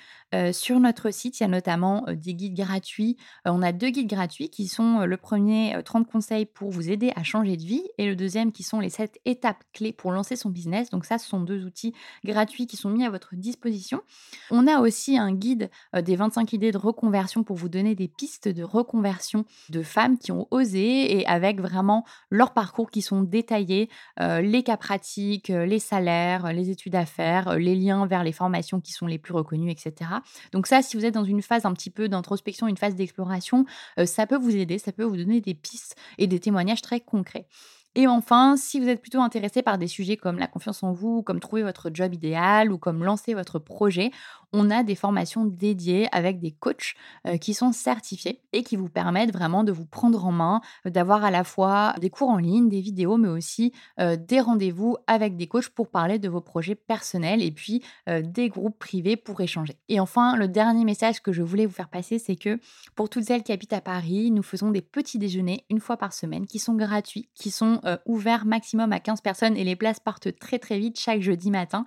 sur 0.53 0.81
notre 0.81 1.11
site. 1.13 1.39
Il 1.41 1.45
y 1.45 1.47
a 1.47 1.49
notamment 1.49 2.05
des 2.09 2.35
guides 2.35 2.57
gratuits. 2.57 3.17
on 3.45 3.63
a 3.63 3.73
deux 3.73 3.91
guides 3.91 4.09
gratuits 4.09 4.51
qui 4.51 4.67
sont 4.69 5.07
le 5.07 5.17
premier 5.17 5.81
30 5.85 6.11
conseils 6.11 6.47
pour 6.47 6.71
vous 6.71 6.91
aider 6.91 7.13
à 7.17 7.23
changer 7.23 7.57
de 7.57 7.63
vie 7.63 7.85
et 7.97 8.07
le 8.07 8.17
deuxième 8.17 8.51
qui 8.53 8.63
sont 8.65 8.81
les 8.81 8.91
7 8.91 9.19
étapes 9.25 9.63
clés 9.73 9.93
pour 9.93 10.13
lancer 10.13 10.37
son 10.37 10.51
business. 10.51 10.91
Donc 10.91 11.05
ça, 11.05 11.19
ce 11.19 11.29
sont 11.29 11.41
deux 11.41 11.65
outils 11.65 11.95
gratuits 12.25 12.67
qui 12.67 12.77
sont 12.77 12.91
mis 12.91 13.05
à 13.05 13.11
votre 13.11 13.37
disposition. 13.37 14.03
On 14.51 14.67
a 14.67 14.81
aussi 14.81 15.17
un 15.17 15.33
guide 15.33 15.71
des 15.97 16.17
25 16.17 16.53
idées 16.53 16.73
de 16.73 16.79
reconversion 16.79 17.45
pour 17.45 17.57
vous 17.57 17.69
donner 17.69 17.95
des 17.95 18.09
pistes 18.09 18.49
de 18.49 18.63
reconversion 18.63 19.45
de 19.71 19.83
femmes 19.83 20.19
qui 20.19 20.33
ont 20.33 20.49
osé 20.51 21.19
et 21.19 21.27
avec 21.27 21.61
vraiment 21.61 22.05
leur 22.31 22.53
parcours 22.53 22.91
qui 22.91 23.03
sont 23.03 23.23
détaillés, 23.23 23.89
les 24.19 24.63
cas 24.63 24.77
pratiques 24.77 25.36
les 25.49 25.79
salaires, 25.79 26.53
les 26.53 26.71
études 26.71 26.95
à 26.95 27.07
faire, 27.07 27.57
les 27.57 27.75
liens 27.75 28.07
vers 28.07 28.25
les 28.25 28.33
formations 28.33 28.81
qui 28.81 28.93
sont 28.93 29.07
les 29.07 29.19
plus 29.19 29.33
reconnues, 29.33 29.71
etc. 29.71 30.11
Donc 30.53 30.67
ça, 30.67 30.83
si 30.83 30.97
vous 30.97 31.05
êtes 31.05 31.15
dans 31.15 31.25
une 31.25 31.43
phase 31.43 31.65
un 31.65 31.73
petit 31.73 31.91
peu 31.91 32.09
d'introspection, 32.09 32.69
une 32.69 32.77
phase 32.77 32.95
d'exploration, 32.95 33.65
ça 34.05 34.27
peut 34.27 34.39
vous 34.39 34.57
aider, 34.57 34.79
ça 34.79 34.93
peut 34.93 35.05
vous 35.05 35.17
donner 35.17 35.41
des 35.41 35.55
pistes 35.55 35.97
et 36.19 36.27
des 36.27 36.41
témoignages 36.41 36.83
très 36.83 37.01
concrets. 37.01 37.47
Et 37.99 38.07
enfin, 38.07 38.59
si 38.59 38.79
vous 38.79 38.89
êtes 38.89 39.01
plutôt 39.01 39.23
intéressé 39.23 39.63
par 39.63 39.79
des 39.79 39.87
sujets 39.87 40.19
comme 40.19 40.39
la 40.39 40.47
confiance 40.47 40.83
en 40.83 40.93
vous, 40.93 41.23
comme 41.23 41.41
trouver 41.41 41.63
votre 41.63 41.91
job 41.91 42.13
idéal 42.13 42.71
ou 42.71 42.77
comme 42.77 43.03
lancer 43.03 43.33
votre 43.33 43.59
projet, 43.59 44.11
on 44.53 44.71
a 44.71 44.83
des 44.83 44.95
formations 44.95 45.45
dédiées 45.45 46.09
avec 46.13 46.41
des 46.41 46.53
coachs 46.53 46.95
euh, 47.27 47.37
qui 47.37 47.55
sont 47.55 47.73
certifiés 47.73 48.41
et 48.53 48.63
qui 48.63 48.77
vous 48.77 48.89
permettent 48.89 49.33
vraiment 49.33 49.65
de 49.65 49.73
vous 49.73 49.85
prendre 49.85 50.25
en 50.25 50.33
main, 50.33 50.61
euh, 50.87 50.91
d'avoir 50.91 51.25
à 51.25 51.31
la 51.31 51.45
fois 51.45 51.95
des 52.01 52.11
cours 52.11 52.31
en 52.31 52.39
ligne, 52.39 52.69
des 52.69 52.81
vidéos, 52.81 53.17
mais 53.17 53.29
aussi 53.29 53.73
euh, 54.01 54.17
des 54.17 54.41
rendez-vous 54.41 54.97
avec 55.07 55.37
des 55.37 55.47
coachs 55.47 55.69
pour 55.69 55.89
parler 55.89 56.19
de 56.19 56.29
vos 56.29 56.41
projets 56.41 56.75
personnels 56.75 57.43
et 57.43 57.51
puis 57.51 57.83
des 58.07 58.49
groupes 58.49 58.79
privés 58.79 59.17
pour 59.17 59.41
échanger. 59.41 59.77
Et 59.89 60.01
enfin, 60.01 60.37
le 60.37 60.49
dernier 60.49 60.85
message 60.85 61.21
que 61.21 61.33
je 61.33 61.43
voulais 61.43 61.67
vous 61.67 61.73
faire 61.73 61.89
passer, 61.89 62.19
c'est 62.19 62.37
que 62.37 62.59
pour 62.95 63.09
toutes 63.09 63.25
celles 63.25 63.43
qui 63.43 63.53
habitent 63.53 63.73
à 63.73 63.81
Paris, 63.81 64.31
nous 64.31 64.43
faisons 64.43 64.71
des 64.71 64.81
petits 64.81 65.19
déjeuners 65.19 65.65
une 65.71 65.81
fois 65.81 65.97
par 65.97 66.13
semaine 66.13 66.47
qui 66.47 66.59
sont 66.59 66.75
gratuits, 66.75 67.29
qui 67.35 67.51
sont 67.51 67.81
ouverts 68.07 68.47
maximum 68.47 68.93
à 68.93 69.01
15 69.01 69.21
personnes 69.21 69.57
et 69.57 69.65
les 69.65 69.77
places 69.77 70.01
partent 70.01 70.37
très 70.39 70.59
très 70.59 70.79
vite 70.79 70.99
chaque 70.99 71.21
jeudi 71.21 71.51
matin. 71.51 71.85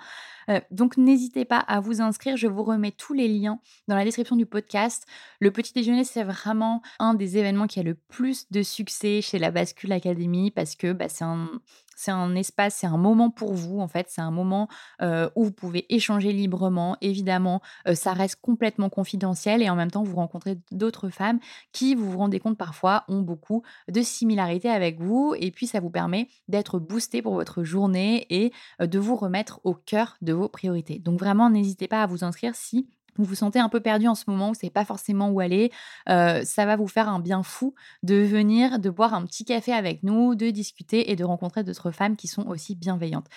Donc 0.71 0.97
n'hésitez 0.97 1.45
pas 1.45 1.59
à 1.59 1.79
vous 1.79 2.01
inscrire, 2.01 2.37
vous 2.49 2.63
remets 2.63 2.91
tous 2.91 3.13
les 3.13 3.27
liens 3.27 3.59
dans 3.87 3.95
la 3.95 4.03
description 4.03 4.35
du 4.35 4.45
podcast. 4.45 5.05
Le 5.39 5.51
petit 5.51 5.73
déjeuner, 5.73 6.03
c'est 6.03 6.23
vraiment 6.23 6.81
un 6.99 7.13
des 7.13 7.37
événements 7.37 7.67
qui 7.67 7.79
a 7.79 7.83
le 7.83 7.95
plus 7.95 8.49
de 8.51 8.63
succès 8.63 9.21
chez 9.21 9.39
la 9.39 9.51
Bascule 9.51 9.91
Academy 9.91 10.51
parce 10.51 10.75
que 10.75 10.93
bah, 10.93 11.09
c'est 11.09 11.23
un 11.23 11.49
C'est 12.01 12.11
un 12.11 12.33
espace, 12.35 12.75
c'est 12.75 12.87
un 12.87 12.95
moment 12.95 13.29
pour 13.29 13.53
vous, 13.53 13.81
en 13.81 13.89
fait. 13.89 14.07
C'est 14.09 14.21
un 14.21 14.31
moment 14.31 14.69
où 15.01 15.43
vous 15.43 15.51
pouvez 15.51 15.85
échanger 15.93 16.31
librement. 16.31 16.95
Évidemment, 17.01 17.61
ça 17.93 18.13
reste 18.13 18.37
complètement 18.41 18.89
confidentiel 18.89 19.61
et 19.61 19.69
en 19.69 19.75
même 19.75 19.91
temps, 19.91 20.03
vous 20.03 20.15
rencontrez 20.15 20.57
d'autres 20.71 21.09
femmes 21.09 21.39
qui, 21.73 21.95
vous 21.95 22.09
vous 22.09 22.17
rendez 22.17 22.39
compte 22.39 22.57
parfois, 22.57 23.03
ont 23.09 23.21
beaucoup 23.21 23.63
de 23.89 24.01
similarités 24.01 24.69
avec 24.69 25.01
vous. 25.01 25.35
Et 25.37 25.51
puis, 25.51 25.67
ça 25.67 25.81
vous 25.81 25.89
permet 25.89 26.29
d'être 26.47 26.79
boosté 26.79 27.21
pour 27.21 27.33
votre 27.33 27.65
journée 27.65 28.25
et 28.29 28.53
de 28.79 28.99
vous 28.99 29.17
remettre 29.17 29.59
au 29.65 29.73
cœur 29.73 30.15
de 30.21 30.31
vos 30.31 30.47
priorités. 30.47 30.99
Donc, 30.99 31.19
vraiment, 31.19 31.49
n'hésitez 31.49 31.89
pas 31.89 32.01
à 32.03 32.07
vous 32.07 32.23
inscrire 32.23 32.55
si 32.55 32.87
vous 33.19 33.25
vous 33.25 33.35
sentez 33.35 33.59
un 33.59 33.69
peu 33.69 33.81
perdu 33.81 34.07
en 34.07 34.15
ce 34.15 34.23
moment, 34.27 34.45
vous 34.45 34.53
ne 34.53 34.57
savez 34.57 34.71
pas 34.71 34.85
forcément 34.85 35.29
où 35.29 35.39
aller, 35.39 35.71
ça 36.07 36.65
va 36.65 36.75
vous 36.75 36.87
faire 36.87 37.09
un 37.09 37.19
bien 37.19 37.43
fou 37.43 37.75
de 38.01 38.15
venir, 38.15 38.79
de 38.79 38.89
boire 38.89 39.13
un 39.13 39.25
petit 39.25 39.45
café 39.45 39.73
avec 39.73 40.03
nous, 40.03 40.35
de 40.35 40.49
discuter 40.49 41.11
et 41.11 41.15
de 41.15 41.23
rencontrer 41.23 41.63
d'autres 41.63 41.91
femmes 41.91 42.15
qui 42.15 42.27
sont 42.27 42.47
aussi 42.47 42.75
bienveillantes. 42.75 43.27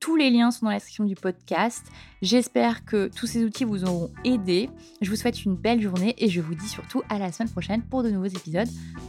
Tous 0.00 0.16
les 0.16 0.30
liens 0.30 0.50
sont 0.50 0.64
dans 0.64 0.70
la 0.70 0.78
description 0.78 1.04
du 1.04 1.14
podcast. 1.14 1.84
J'espère 2.22 2.86
que 2.86 3.08
tous 3.14 3.26
ces 3.26 3.44
outils 3.44 3.64
vous 3.64 3.84
auront 3.84 4.10
aidé. 4.24 4.70
Je 5.02 5.10
vous 5.10 5.16
souhaite 5.16 5.44
une 5.44 5.56
belle 5.56 5.82
journée 5.82 6.14
et 6.16 6.28
je 6.30 6.40
vous 6.40 6.54
dis 6.54 6.68
surtout 6.68 7.02
à 7.10 7.18
la 7.18 7.30
semaine 7.32 7.50
prochaine 7.50 7.82
pour 7.82 8.02
de 8.02 8.10
nouveaux 8.10 8.24
épisodes 8.24 8.68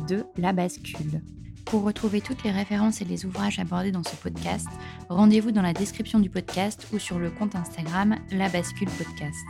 de 0.10 0.25
La 0.38 0.51
Bascule. 0.51 1.21
Pour 1.65 1.84
retrouver 1.84 2.19
toutes 2.19 2.43
les 2.43 2.51
références 2.51 3.01
et 3.01 3.05
les 3.05 3.25
ouvrages 3.25 3.60
abordés 3.60 3.91
dans 3.91 4.03
ce 4.03 4.15
podcast, 4.17 4.67
rendez-vous 5.07 5.51
dans 5.51 5.62
la 5.62 5.71
description 5.71 6.19
du 6.19 6.29
podcast 6.29 6.86
ou 6.91 6.99
sur 6.99 7.19
le 7.19 7.31
compte 7.31 7.55
Instagram 7.55 8.17
La 8.31 8.49
Bascule 8.49 8.89
Podcast. 8.89 9.45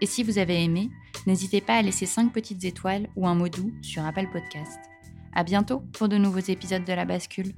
Et 0.00 0.06
si 0.06 0.22
vous 0.22 0.38
avez 0.38 0.62
aimé, 0.62 0.90
n'hésitez 1.26 1.60
pas 1.60 1.74
à 1.74 1.82
laisser 1.82 2.06
5 2.06 2.32
petites 2.32 2.64
étoiles 2.64 3.08
ou 3.16 3.26
un 3.26 3.34
mot 3.34 3.48
doux 3.48 3.72
sur 3.82 4.04
Apple 4.04 4.28
Podcast. 4.32 4.78
À 5.34 5.44
bientôt 5.44 5.80
pour 5.92 6.08
de 6.08 6.16
nouveaux 6.16 6.38
épisodes 6.38 6.84
de 6.84 6.92
La 6.92 7.04
Bascule. 7.04 7.52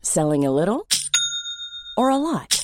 Selling 0.00 0.46
a 0.46 0.50
little 0.50 0.86
or 1.96 2.10
a 2.10 2.18
lot? 2.18 2.63